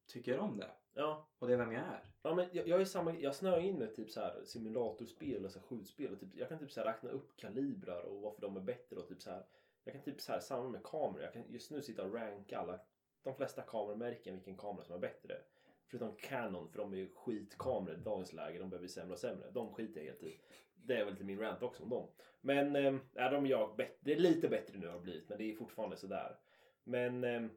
tycker 0.06 0.38
om 0.38 0.56
det. 0.58 0.70
Ja. 0.94 1.28
Och 1.38 1.46
det 1.48 1.52
är 1.54 1.58
vem 1.58 1.72
jag 1.72 1.82
är. 1.82 2.04
Ja 2.26 2.34
men 2.34 2.48
jag, 2.52 2.68
jag 2.68 2.80
är 2.80 2.84
samma, 2.84 3.14
jag 3.18 3.34
snöar 3.34 3.60
in 3.60 3.78
med 3.78 3.94
typ 3.94 4.10
så 4.10 4.20
här 4.20 4.42
simulatorspel 4.44 5.44
och 5.44 5.50
så 5.52 5.58
här 5.58 5.66
skjutspel 5.66 6.12
och 6.12 6.20
typ, 6.20 6.28
jag 6.34 6.48
kan 6.48 6.58
typ 6.58 6.70
så 6.70 6.80
här 6.80 6.86
räkna 6.86 7.10
upp 7.10 7.36
kalibrar 7.36 8.02
och 8.02 8.20
varför 8.20 8.40
de 8.40 8.56
är 8.56 8.60
bättre 8.60 8.96
och 8.96 9.08
typ 9.08 9.22
så 9.22 9.30
här. 9.30 9.46
Jag 9.84 9.94
kan 9.94 10.02
typ 10.02 10.20
så 10.20 10.32
här 10.32 10.40
samma 10.40 10.68
med 10.68 10.82
kameror. 10.82 11.22
Jag 11.22 11.32
kan 11.32 11.44
just 11.48 11.70
nu 11.70 11.82
sitta 11.82 12.04
och 12.04 12.14
ranka 12.14 12.58
alla, 12.58 12.80
de 13.22 13.34
flesta 13.34 13.62
kameramärken 13.62 14.34
vilken 14.34 14.56
kamera 14.56 14.84
som 14.84 14.94
är 14.94 14.98
bättre. 14.98 15.38
Förutom 15.86 16.16
Canon 16.16 16.68
för 16.68 16.78
de 16.78 16.92
är 16.92 16.96
ju 16.96 17.08
skitkameror 17.14 17.96
i 17.98 18.00
dagens 18.00 18.32
läge. 18.32 18.58
De 18.58 18.70
behöver 18.70 18.78
bli 18.78 18.88
sämre 18.88 19.12
och 19.12 19.18
sämre. 19.18 19.50
De 19.50 19.74
skiter 19.74 20.00
jag 20.00 20.06
helt 20.06 20.22
i. 20.22 20.40
Det 20.74 20.96
är 20.96 21.04
väl 21.04 21.12
lite 21.14 21.24
min 21.24 21.40
rant 21.40 21.62
också 21.62 21.82
om 21.82 21.88
dem. 21.88 22.08
Men 22.40 22.76
eh, 22.76 22.94
är 23.14 23.30
de 23.30 23.46
jag 23.46 23.76
bättre. 23.76 23.96
Det 24.00 24.12
är 24.12 24.18
lite 24.18 24.48
bättre 24.48 24.78
nu 24.78 24.88
har 24.88 24.98
blivit 24.98 25.28
men 25.28 25.38
det 25.38 25.52
är 25.52 25.54
fortfarande 25.54 25.96
sådär. 25.96 26.36
Men 26.84 27.24
ehm, 27.24 27.50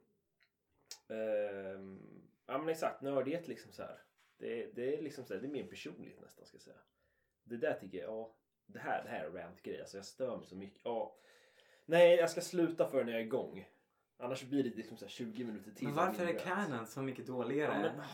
ehm, 1.08 2.20
Ja 2.50 2.58
men 2.58 2.68
exakt, 2.68 3.02
nördighet 3.02 3.48
liksom 3.48 3.72
så 3.72 3.82
här. 3.82 3.98
Det, 4.40 4.66
det 4.74 4.96
är 4.98 5.02
liksom 5.02 5.24
så 5.24 5.34
här, 5.34 5.40
det 5.40 5.46
är 5.46 5.50
mer 5.52 5.66
personligt 5.66 6.20
nästan 6.20 6.46
ska 6.46 6.54
jag 6.54 6.62
säga. 6.62 6.76
Det 7.44 7.56
där 7.56 7.74
tycker 7.80 7.98
jag, 7.98 8.10
ja. 8.10 8.36
Det 8.66 8.78
här, 8.78 9.04
det 9.04 9.10
här 9.10 9.24
är 9.24 9.30
rant-grej. 9.30 9.80
Alltså 9.80 9.96
jag 9.96 10.06
stör 10.06 10.36
mig 10.36 10.46
så 10.46 10.56
mycket. 10.56 10.80
Ja. 10.84 11.16
Nej, 11.86 12.16
jag 12.16 12.30
ska 12.30 12.40
sluta 12.40 12.90
för 12.90 13.04
när 13.04 13.12
jag 13.12 13.20
är 13.20 13.24
igång. 13.24 13.68
Annars 14.18 14.42
blir 14.44 14.62
det 14.64 14.70
liksom 14.76 14.96
så 14.96 15.04
här 15.04 15.10
20 15.10 15.44
minuter 15.44 15.70
till. 15.70 15.86
Men 15.86 15.96
varför 15.96 16.26
är. 16.26 16.38
Canon 16.38 16.86
så 16.86 17.02
mycket 17.02 17.26
dåligare? 17.26 17.72
Ja, 17.86 17.92
men- 17.96 18.06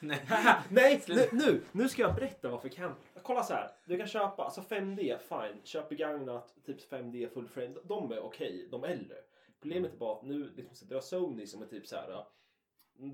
Nej. 0.08 0.20
Nej, 0.70 1.02
nu, 1.08 1.28
nu, 1.32 1.62
nu 1.72 1.88
ska 1.88 2.02
jag 2.02 2.14
berätta 2.14 2.48
varför 2.50 2.68
Canon... 2.68 2.96
Kolla 3.22 3.42
så 3.42 3.54
här. 3.54 3.70
Du 3.84 3.98
kan 3.98 4.06
köpa, 4.06 4.44
alltså 4.44 4.60
5D, 4.60 5.18
fine. 5.18 5.60
Köp 5.64 5.88
begagnat, 5.88 6.54
typ 6.66 6.90
5D 6.92 7.28
full 7.28 7.48
frame. 7.48 7.74
De 7.84 8.12
är 8.12 8.18
okej, 8.20 8.68
de 8.70 8.84
äldre. 8.84 9.16
Problemet 9.60 9.92
är 9.92 9.96
bara 9.96 10.16
att 10.18 10.24
nu, 10.24 10.52
liksom, 10.56 10.76
så, 10.76 10.84
du 10.84 10.94
har 10.94 11.02
Sony 11.02 11.46
som 11.46 11.62
är 11.62 11.66
typ 11.66 11.86
så 11.86 11.96
här. 11.96 12.24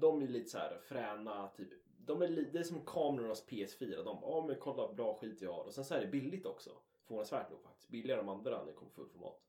De 0.01 0.23
är 0.23 0.27
lite 0.29 0.51
så 0.51 0.59
här 0.59 0.79
fräna, 0.89 1.49
typ. 1.49 1.69
De 2.07 2.23
är 2.23 2.29
det 2.53 2.59
är 2.59 2.63
som 2.63 2.85
kamerornas 2.85 3.49
PS4. 3.49 4.05
De, 4.05 4.19
ja 4.23 4.45
men 4.47 4.57
kolla 4.57 4.93
bra 4.93 5.15
skit 5.15 5.43
jag 5.43 5.53
har. 5.53 5.65
Och 5.65 5.75
sen 5.75 5.85
så 5.85 5.95
är 5.95 6.01
det 6.01 6.07
billigt 6.07 6.47
också. 6.47 6.71
Förvånansvärt 7.07 7.51
nog 7.51 7.63
faktiskt. 7.63 7.89
Billigare 7.89 8.21
än 8.21 8.27
de 8.27 8.33
andra 8.33 8.59
när 8.59 8.67
det 8.67 8.73
kommer 8.73 8.93
fullformat. 8.93 9.43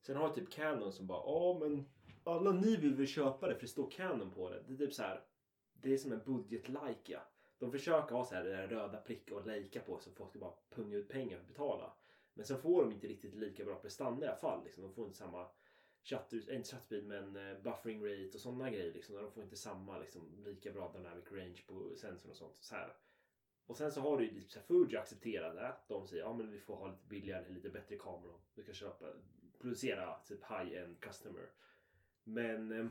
Sen 0.00 0.16
har 0.16 0.24
jag 0.24 0.34
typ 0.34 0.50
Canon 0.50 0.92
som 0.92 1.06
bara, 1.06 1.22
ja 1.26 1.58
men 1.60 1.88
alla 2.24 2.52
ni 2.52 2.76
vill 2.76 2.94
väl 2.94 3.06
köpa 3.06 3.48
det 3.48 3.54
för 3.54 3.60
det 3.60 3.68
står 3.68 3.90
Canon 3.90 4.30
på 4.30 4.50
det. 4.50 4.62
Det 4.66 4.72
är 4.72 4.76
typ 4.76 4.94
så 4.94 5.02
här. 5.02 5.24
Det 5.72 5.92
är 5.92 5.98
som 5.98 6.12
en 6.12 6.24
budget-Leica. 6.24 7.20
De 7.58 7.72
försöker 7.72 8.14
ha 8.14 8.24
så 8.24 8.34
här 8.34 8.44
det 8.44 8.50
där 8.50 8.68
röda 8.68 8.98
prick 8.98 9.30
och 9.30 9.46
lejka 9.46 9.80
på 9.80 9.98
så 9.98 10.10
folk 10.10 10.30
ska 10.30 10.38
bara 10.38 10.54
punga 10.70 10.96
ut 10.96 11.08
pengar 11.08 11.36
för 11.36 11.42
att 11.42 11.48
betala. 11.48 11.92
Men 12.34 12.46
sen 12.46 12.58
får 12.58 12.82
de 12.82 12.92
inte 12.92 13.06
riktigt 13.06 13.34
lika 13.34 13.64
bra 13.64 13.74
prestanda 13.74 14.26
i 14.26 14.28
alla 14.28 14.38
fall. 14.38 14.64
Liksom. 14.64 14.82
De 14.82 14.94
får 14.94 15.06
inte 15.06 15.18
samma 15.18 15.46
chatt, 16.02 16.32
inte 16.32 16.70
chatterspeed 16.70 17.04
men 17.04 17.36
eh, 17.36 17.58
buffering 17.62 18.04
rate 18.04 18.30
och 18.34 18.40
sådana 18.40 18.70
grejer. 18.70 18.92
Liksom. 18.92 19.14
De 19.14 19.32
får 19.32 19.42
inte 19.42 19.56
samma 19.56 19.98
liksom, 19.98 20.44
lika 20.44 20.72
bra 20.72 20.92
dynamic 20.92 21.32
range 21.32 21.62
på 21.66 21.96
sensorn 21.96 22.30
och 22.30 22.36
sånt. 22.36 22.56
Så 22.56 22.74
här. 22.74 22.96
Och 23.66 23.76
sen 23.76 23.92
så 23.92 24.00
har 24.00 24.18
du 24.18 24.24
ju 24.24 24.42
typ 24.42 24.66
Fuji 24.66 24.96
accepterat 24.96 25.54
det. 25.54 25.74
De 25.88 26.06
säger 26.06 26.22
ja 26.22 26.32
men 26.32 26.50
vi 26.50 26.60
får 26.60 26.76
ha 26.76 26.86
lite 26.86 27.06
billigare, 27.08 27.48
lite 27.48 27.70
bättre 27.70 27.96
kameror. 27.96 28.40
Vi 28.54 28.62
kan 28.62 28.74
köpa, 28.74 29.06
producera 29.60 30.18
typ 30.18 30.42
high-end 30.42 31.00
customer. 31.00 31.50
Men 32.24 32.72
eh, 32.72 32.86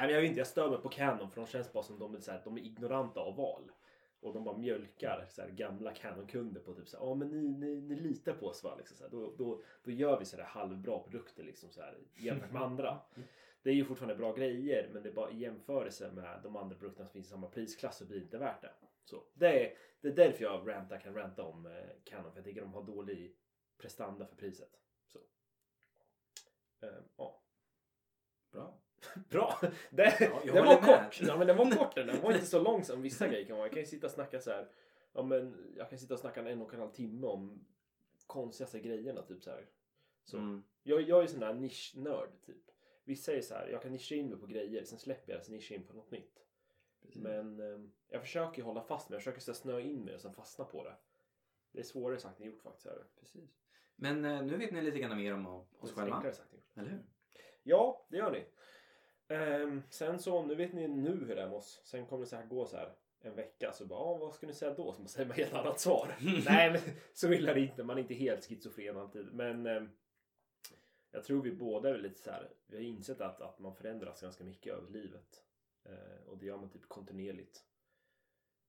men 0.00 0.10
jag 0.10 0.20
vet 0.20 0.28
inte, 0.28 0.40
jag 0.40 0.46
stör 0.46 0.70
mig 0.70 0.78
på 0.78 0.88
Canon 0.88 1.30
för 1.30 1.40
de 1.40 1.46
känns 1.46 1.72
bara 1.72 1.82
som 1.82 1.98
de 1.98 2.14
är, 2.14 2.20
så 2.20 2.30
här, 2.30 2.40
de 2.44 2.56
är 2.56 2.60
ignoranta 2.60 3.20
av 3.20 3.36
val. 3.36 3.70
Och 4.20 4.34
de 4.34 4.44
bara 4.44 4.58
mjölkar 4.58 5.26
så 5.30 5.42
här, 5.42 5.50
gamla 5.50 5.94
Canon-kunder 5.94 6.60
på 6.60 6.74
typ 6.74 6.88
så 6.88 6.98
här, 6.98 7.04
ja 7.04 7.14
men 7.14 7.28
ni, 7.28 7.48
ni, 7.48 7.80
ni 7.80 7.96
litar 7.96 8.32
på 8.32 8.46
oss 8.46 8.64
va? 8.64 8.74
Liksom, 8.78 8.96
så 8.96 9.02
här, 9.02 9.10
då, 9.10 9.34
då, 9.38 9.62
då 9.82 9.90
gör 9.90 10.18
vi 10.18 10.24
så 10.24 10.36
här 10.36 10.44
halvbra 10.44 10.98
produkter 10.98 11.44
liksom 11.44 11.70
så 11.70 11.80
här 11.80 11.98
jämfört 12.14 12.52
med 12.52 12.62
andra. 12.62 13.00
Det 13.62 13.70
är 13.70 13.74
ju 13.74 13.84
fortfarande 13.84 14.14
bra 14.14 14.32
grejer 14.32 14.90
men 14.92 15.02
det 15.02 15.08
är 15.08 15.12
bara 15.12 15.30
i 15.30 15.38
jämförelse 15.38 16.12
med 16.12 16.40
de 16.42 16.56
andra 16.56 16.76
produkterna 16.76 17.06
som 17.06 17.12
finns 17.12 17.26
i 17.26 17.30
samma 17.30 17.48
prisklass 17.48 17.98
så 17.98 18.04
blir 18.04 18.18
det 18.18 18.24
inte 18.24 18.38
värt 18.38 18.62
det. 18.62 18.72
Så 19.04 19.24
det 19.34 19.66
är, 19.66 19.78
det 20.00 20.08
är 20.08 20.12
därför 20.12 20.44
jag 20.44 20.68
rantar, 20.68 21.00
kan 21.00 21.14
ranta 21.14 21.42
om 21.42 21.66
eh, 21.66 21.72
Canon 22.04 22.32
för 22.32 22.38
jag 22.38 22.44
tycker 22.44 22.60
de 22.60 22.74
har 22.74 22.82
dålig 22.82 23.36
prestanda 23.78 24.26
för 24.26 24.36
priset. 24.36 24.80
Så. 25.06 25.18
Eh, 26.80 27.02
ja. 27.16 27.42
Bra. 28.52 28.80
Bra! 29.30 29.58
Det, 29.90 30.30
Ja, 30.44 30.52
den 30.52 30.64
var 30.64 30.80
kort. 30.80 31.20
Ja, 31.22 31.36
men 31.36 31.46
den 31.46 31.56
var 31.56 31.70
kort 31.70 31.94
den. 31.94 32.20
Var 32.20 32.32
inte 32.32 32.46
så 32.46 32.62
lång 32.62 32.84
som 32.84 33.02
vissa 33.02 33.28
grejer 33.28 33.44
kan 33.44 33.56
vara. 33.56 33.66
Jag 33.66 33.72
kan 33.72 33.82
ju 33.82 33.86
sitta 33.86 34.06
och 34.06 34.12
snacka 34.12 34.40
så 34.40 34.50
här. 34.50 34.68
Ja, 35.12 35.22
men 35.22 35.72
jag 35.76 35.90
kan 35.90 35.98
sitta 35.98 36.14
och 36.14 36.20
snacka 36.20 36.48
en 36.48 36.62
och 36.62 36.74
en 36.74 36.80
halv 36.80 36.90
timme 36.90 37.26
om 37.26 37.64
konstigaste 38.26 38.80
grejerna 38.80 39.22
typ 39.22 39.42
så 39.42 39.50
här. 39.50 39.66
Så. 40.24 40.36
Mm. 40.36 40.62
Jag, 40.82 41.02
jag 41.02 41.22
är 41.22 41.26
sån 41.26 41.40
där 41.40 41.54
nischnörd 41.54 42.30
typ. 42.46 42.70
Vissa 43.04 43.32
är 43.32 43.40
så 43.40 43.54
här, 43.54 43.68
jag 43.68 43.82
kan 43.82 43.92
nischa 43.92 44.14
in 44.14 44.28
mig 44.28 44.38
på 44.38 44.46
grejer, 44.46 44.84
sen 44.84 44.98
släpper 44.98 45.32
jag 45.32 45.40
det, 45.40 45.44
sen 45.44 45.54
nischar 45.54 45.74
in 45.76 45.86
på 45.86 45.92
något 45.92 46.10
nytt. 46.10 46.44
Precis. 47.02 47.22
Men 47.22 47.60
eh, 47.60 47.80
jag 48.08 48.22
försöker 48.22 48.62
hålla 48.62 48.82
fast 48.82 49.08
mig, 49.08 49.14
jag 49.16 49.22
försöker 49.22 49.40
så 49.40 49.54
snöa 49.54 49.80
in 49.80 50.04
mig 50.04 50.14
och 50.14 50.20
sen 50.20 50.34
fastna 50.34 50.64
på 50.64 50.84
det. 50.84 50.96
Det 51.72 51.78
är 51.78 51.84
svårare 51.84 52.18
sagt 52.18 52.40
än 52.40 52.46
gjort 52.46 52.62
faktiskt. 52.62 52.86
Här. 52.86 53.04
Precis. 53.20 53.50
Men 53.96 54.24
eh, 54.24 54.42
nu 54.42 54.56
vet 54.56 54.72
ni 54.72 54.82
lite 54.82 54.98
grann 54.98 55.16
mer 55.16 55.34
om 55.34 55.46
oss 55.46 55.92
själva. 55.92 56.14
enklare 56.14 56.34
sagt 56.34 56.52
än 56.52 56.58
gjort. 56.58 56.76
Eller 56.76 56.90
hur? 56.90 57.04
Ja, 57.62 58.06
det 58.10 58.16
gör 58.16 58.30
ni. 58.30 58.44
Ehm, 59.28 59.82
sen 59.90 60.18
så, 60.18 60.42
nu 60.42 60.54
vet 60.54 60.72
ni 60.72 60.88
nu 60.88 61.24
hur 61.26 61.36
det 61.36 61.42
är 61.42 61.48
med 61.48 61.56
oss. 61.56 61.80
Sen 61.84 62.06
kommer 62.06 62.24
det 62.24 62.30
så 62.30 62.36
här 62.36 62.46
gå 62.46 62.66
så 62.66 62.76
här 62.76 62.94
en 63.20 63.34
vecka 63.34 63.72
så 63.72 63.86
bara, 63.86 63.98
ah, 63.98 64.18
vad 64.18 64.34
ska 64.34 64.46
ni 64.46 64.54
säga 64.54 64.74
då? 64.74 64.92
Så 64.92 65.00
man 65.00 65.08
säger 65.08 65.28
man 65.28 65.36
helt 65.36 65.54
annat 65.54 65.80
svar. 65.80 66.16
Nej, 66.44 66.70
men 66.70 66.80
så 67.14 67.32
illa 67.32 67.50
är 67.50 67.54
det 67.54 67.60
inte. 67.60 67.82
Man 67.84 67.96
är 67.96 68.02
inte 68.02 68.14
helt 68.14 68.44
schizofren 68.44 68.96
alltid. 68.96 69.32
Men 69.32 69.66
ehm, 69.66 69.90
jag 71.10 71.24
tror 71.24 71.42
vi 71.42 71.52
båda 71.52 71.88
är 71.88 71.92
väl 71.92 72.02
lite 72.02 72.20
så 72.20 72.30
här, 72.30 72.52
vi 72.66 72.76
har 72.76 72.84
insett 72.84 73.20
att, 73.20 73.40
att 73.40 73.58
man 73.58 73.74
förändras 73.74 74.20
ganska 74.20 74.44
mycket 74.44 74.72
över 74.72 74.90
livet. 74.90 75.42
Eh, 75.84 76.26
och 76.26 76.38
det 76.38 76.46
gör 76.46 76.56
man 76.56 76.70
typ 76.70 76.88
kontinuerligt. 76.88 77.64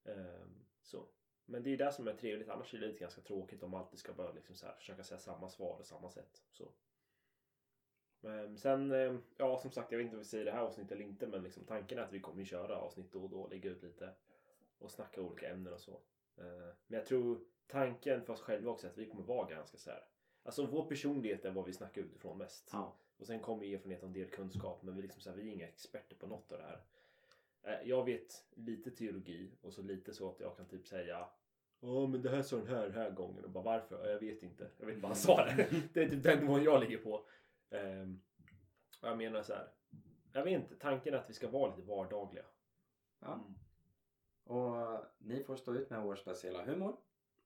Ehm, 0.06 0.66
så. 0.82 1.06
Men 1.46 1.64
det 1.64 1.74
är 1.74 1.78
det 1.78 1.92
som 1.92 2.08
är 2.08 2.14
trevligt, 2.14 2.50
annars 2.50 2.74
är 2.74 2.80
det 2.80 2.88
lite 2.88 3.00
ganska 3.00 3.22
tråkigt 3.22 3.64
om 3.64 3.72
man 3.72 3.82
alltid 3.82 4.00
ska 4.00 4.14
bara 4.14 4.32
liksom 4.32 4.56
så 4.56 4.66
här, 4.66 4.76
försöka 4.76 5.04
säga 5.04 5.20
samma 5.20 5.50
svar 5.50 5.78
och 5.80 5.86
samma 5.86 6.10
sätt. 6.10 6.44
Så. 6.52 6.72
Men 8.22 8.58
sen, 8.58 8.92
eh, 8.92 9.16
ja 9.38 9.58
som 9.58 9.72
sagt, 9.72 9.92
jag 9.92 9.98
vet 9.98 10.06
inte 10.06 10.16
om 10.16 10.20
vi 10.20 10.26
säger 10.26 10.46
det 10.46 10.52
här 10.52 10.62
avsnittet 10.62 10.92
eller 10.92 11.06
inte, 11.06 11.28
men 11.28 11.44
liksom, 11.44 11.64
tanken 11.64 11.98
är 11.98 12.02
att 12.02 12.14
vi 12.14 12.20
kommer 12.20 12.44
köra 12.44 12.76
avsnitt 12.76 13.12
då 13.12 13.24
och 13.24 13.30
då, 13.30 13.48
lägga 13.48 13.70
ut 13.70 13.84
lite 13.84 14.10
och 14.80 14.92
snacka 14.92 15.22
olika 15.22 15.50
ämnen 15.50 15.74
och 15.74 15.82
så. 15.82 15.92
Eh, 16.38 16.74
Men 16.88 17.00
jag 17.00 17.06
tror 17.06 17.40
tanken 17.68 18.26
för 18.26 18.34
oss 18.34 18.42
själva 18.42 18.72
också 18.72 18.88
är 18.88 18.92
att 18.92 18.98
vi 18.98 19.06
kommer 19.06 19.24
vara 19.24 19.50
ganska 19.50 19.78
så 19.78 19.90
här. 19.90 20.04
Alltså 20.44 20.66
vår 20.66 20.86
personlighet 20.86 21.46
är 21.46 21.52
vad 21.52 21.66
vi 21.66 21.74
snackar 21.74 22.02
utifrån 22.02 22.38
mest. 22.38 22.70
Ja. 22.74 22.96
Och 23.18 23.28
sen 23.28 23.40
kommer 23.40 23.74
erfarenhet 23.74 24.02
och 24.02 24.08
en 24.08 24.14
del 24.14 24.30
kunskap, 24.30 24.84
men 24.84 24.96
vi, 24.96 25.02
liksom 25.02 25.22
så 25.22 25.30
här, 25.30 25.38
vi 25.38 25.50
är 25.50 25.54
inga 25.54 25.68
experter 25.68 26.16
på 26.16 26.28
något 26.28 26.52
av 26.52 26.58
det 26.58 26.64
här. 26.64 26.82
Jag 27.84 28.06
vet 28.06 28.46
lite 28.56 28.92
teologi 28.92 29.52
och 29.62 29.74
så 29.74 29.82
lite 29.82 30.14
så 30.14 30.30
att 30.30 30.40
jag 30.40 30.58
kan 30.58 30.66
typ 30.66 30.88
säga 30.88 31.28
Ja 31.82 32.08
men 32.08 32.22
det 32.22 32.30
här 32.30 32.42
sa 32.42 32.58
den 32.58 32.68
här 32.68 32.90
här 32.90 33.10
gången 33.12 33.44
och 33.44 33.50
bara 33.50 33.64
varför? 33.64 34.06
Ja, 34.06 34.12
Jag 34.12 34.20
vet 34.20 34.44
inte. 34.44 34.70
Jag 34.78 34.86
vet 34.86 34.96
inte 34.96 35.04
vad 35.04 35.10
han 35.10 35.22
sa 35.22 35.46
det. 35.46 35.68
Det 35.94 36.04
är 36.04 36.10
typ 36.10 36.24
den 36.24 36.40
nivån 36.40 36.64
jag 36.64 36.82
ligger 36.82 36.98
på. 36.98 37.26
Och 39.02 39.08
jag 39.08 39.18
menar 39.18 39.44
så 39.44 39.54
här. 39.54 39.72
Jag 40.32 40.44
vet 40.44 40.54
inte. 40.54 40.76
Tanken 40.76 41.14
är 41.14 41.18
att 41.18 41.30
vi 41.30 41.34
ska 41.34 41.50
vara 41.50 41.76
lite 41.76 41.88
vardagliga. 41.88 42.46
ja. 43.20 43.34
Mm. 43.34 43.56
Och 44.44 45.06
ni 45.18 45.44
får 45.44 45.56
stå 45.56 45.74
ut 45.76 45.90
med 45.90 46.02
vår 46.02 46.16
speciella 46.16 46.66
humor 46.66 46.98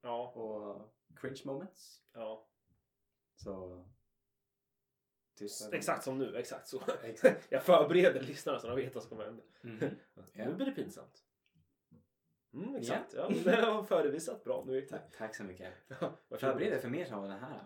Ja, 0.02 0.28
och 0.32 0.94
cringe 1.16 1.42
moments. 1.46 2.04
ja. 2.14 2.48
Så... 3.36 3.86
Tyst 5.36 5.74
Exakt 5.74 6.04
som 6.04 6.18
nu. 6.18 6.36
Exakt 6.38 6.68
så. 6.68 6.82
Exakt. 7.04 7.48
Jag 7.52 7.64
förbereder 7.64 8.22
lyssnarna 8.22 8.60
så 8.60 8.68
de 8.68 8.76
vet 8.76 8.94
vad 8.96 9.04
som 9.04 9.10
kommer 9.10 9.24
hända. 9.26 9.44
Mhm. 9.62 9.90
Ja. 10.14 10.22
Nu 10.46 10.54
blir 10.56 10.66
det 10.66 10.72
pinsamt. 10.72 11.24
Mm, 12.54 12.76
exakt. 12.76 13.14
Ja. 13.14 13.30
det 13.44 13.62
har 13.62 13.84
förevisat 13.84 14.44
bra. 14.44 14.64
Nu 14.68 14.88
jag. 14.90 15.12
Tack, 15.18 15.36
så 15.36 15.44
mycket. 15.44 15.74
Varsågod. 15.90 16.40
Förbered 16.40 16.72
dig 16.72 16.80
för 16.82 16.90
mer 16.90 17.06
som 17.06 17.22
den 17.22 17.40
här. 17.40 17.66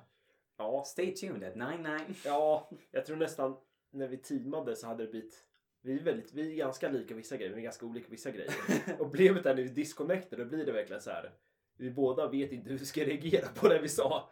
Ja, 0.58 0.84
Stay 0.84 1.16
tuned 1.16 1.44
at 1.44 1.56
99. 1.56 2.00
Ja, 2.26 2.70
jag 2.92 3.06
tror 3.06 3.18
nästan 3.18 3.58
när 3.92 4.08
vi 4.08 4.18
teamade 4.18 4.76
så 4.76 4.88
hade 4.88 5.04
det 5.06 5.12
blivit 5.12 5.44
vi 5.82 6.00
är, 6.00 6.04
väldigt, 6.04 6.34
vi 6.34 6.52
är 6.52 6.56
ganska 6.56 6.90
lika 6.90 7.16
vissa 7.16 7.38
grejer, 7.38 7.50
men 7.50 7.56
vi 7.56 7.62
är 7.62 7.64
ganska 7.64 7.86
olika 7.86 8.08
vissa 8.10 8.32
grejer. 8.32 8.52
Och 8.92 8.98
problemet 8.98 9.46
är 9.46 9.56
när 9.56 9.64
vi 9.64 9.70
disconnectar, 9.70 10.38
då 10.38 10.46
blir 10.46 10.66
det 10.66 10.72
verkligen 10.72 11.02
så 11.02 11.12
här. 11.12 11.32
Vi 11.78 11.92
båda 11.92 12.28
vet 12.30 12.52
inte 12.52 12.70
hur 12.70 12.78
vi 12.78 12.86
ska 12.86 13.02
reagera 13.06 13.48
på 13.56 13.68
det 13.68 13.80
vi 13.80 13.90
sa. 13.90 14.30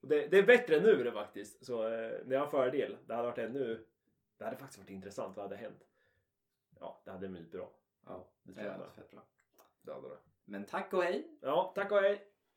Det, 0.00 0.26
det 0.26 0.38
är 0.38 0.42
bättre 0.46 0.80
nu 0.80 1.04
det 1.04 1.12
faktiskt. 1.12 1.64
Så 1.64 1.82
eh, 1.88 2.12
när 2.24 2.36
jag 2.36 2.40
har 2.40 2.46
fördel, 2.46 2.96
det 3.06 3.14
hade 3.14 3.28
varit 3.28 3.38
ännu... 3.38 3.86
Det 4.38 4.44
hade 4.44 4.56
faktiskt 4.56 4.78
varit 4.78 4.90
intressant, 4.90 5.36
vad 5.36 5.44
hade 5.44 5.56
hänt? 5.56 5.86
Ja, 6.80 7.00
det 7.04 7.10
hade 7.10 7.28
blivit 7.28 7.52
bra. 7.52 7.70
Ja, 8.06 8.28
Det 8.42 8.52
det 8.52 8.54
tror 8.60 8.66
jag 8.66 8.74
är 8.74 8.78
med. 8.78 8.92
fett 8.94 9.10
bra. 9.10 9.22
Det 9.82 9.92
hade 9.92 10.08
det. 10.08 10.18
Men 10.44 10.64
tack 10.64 10.92
och 10.94 11.02
hej. 11.02 11.26
Ja, 11.40 11.72
tack 11.74 11.92
och 11.92 11.98
hej! 11.98 12.24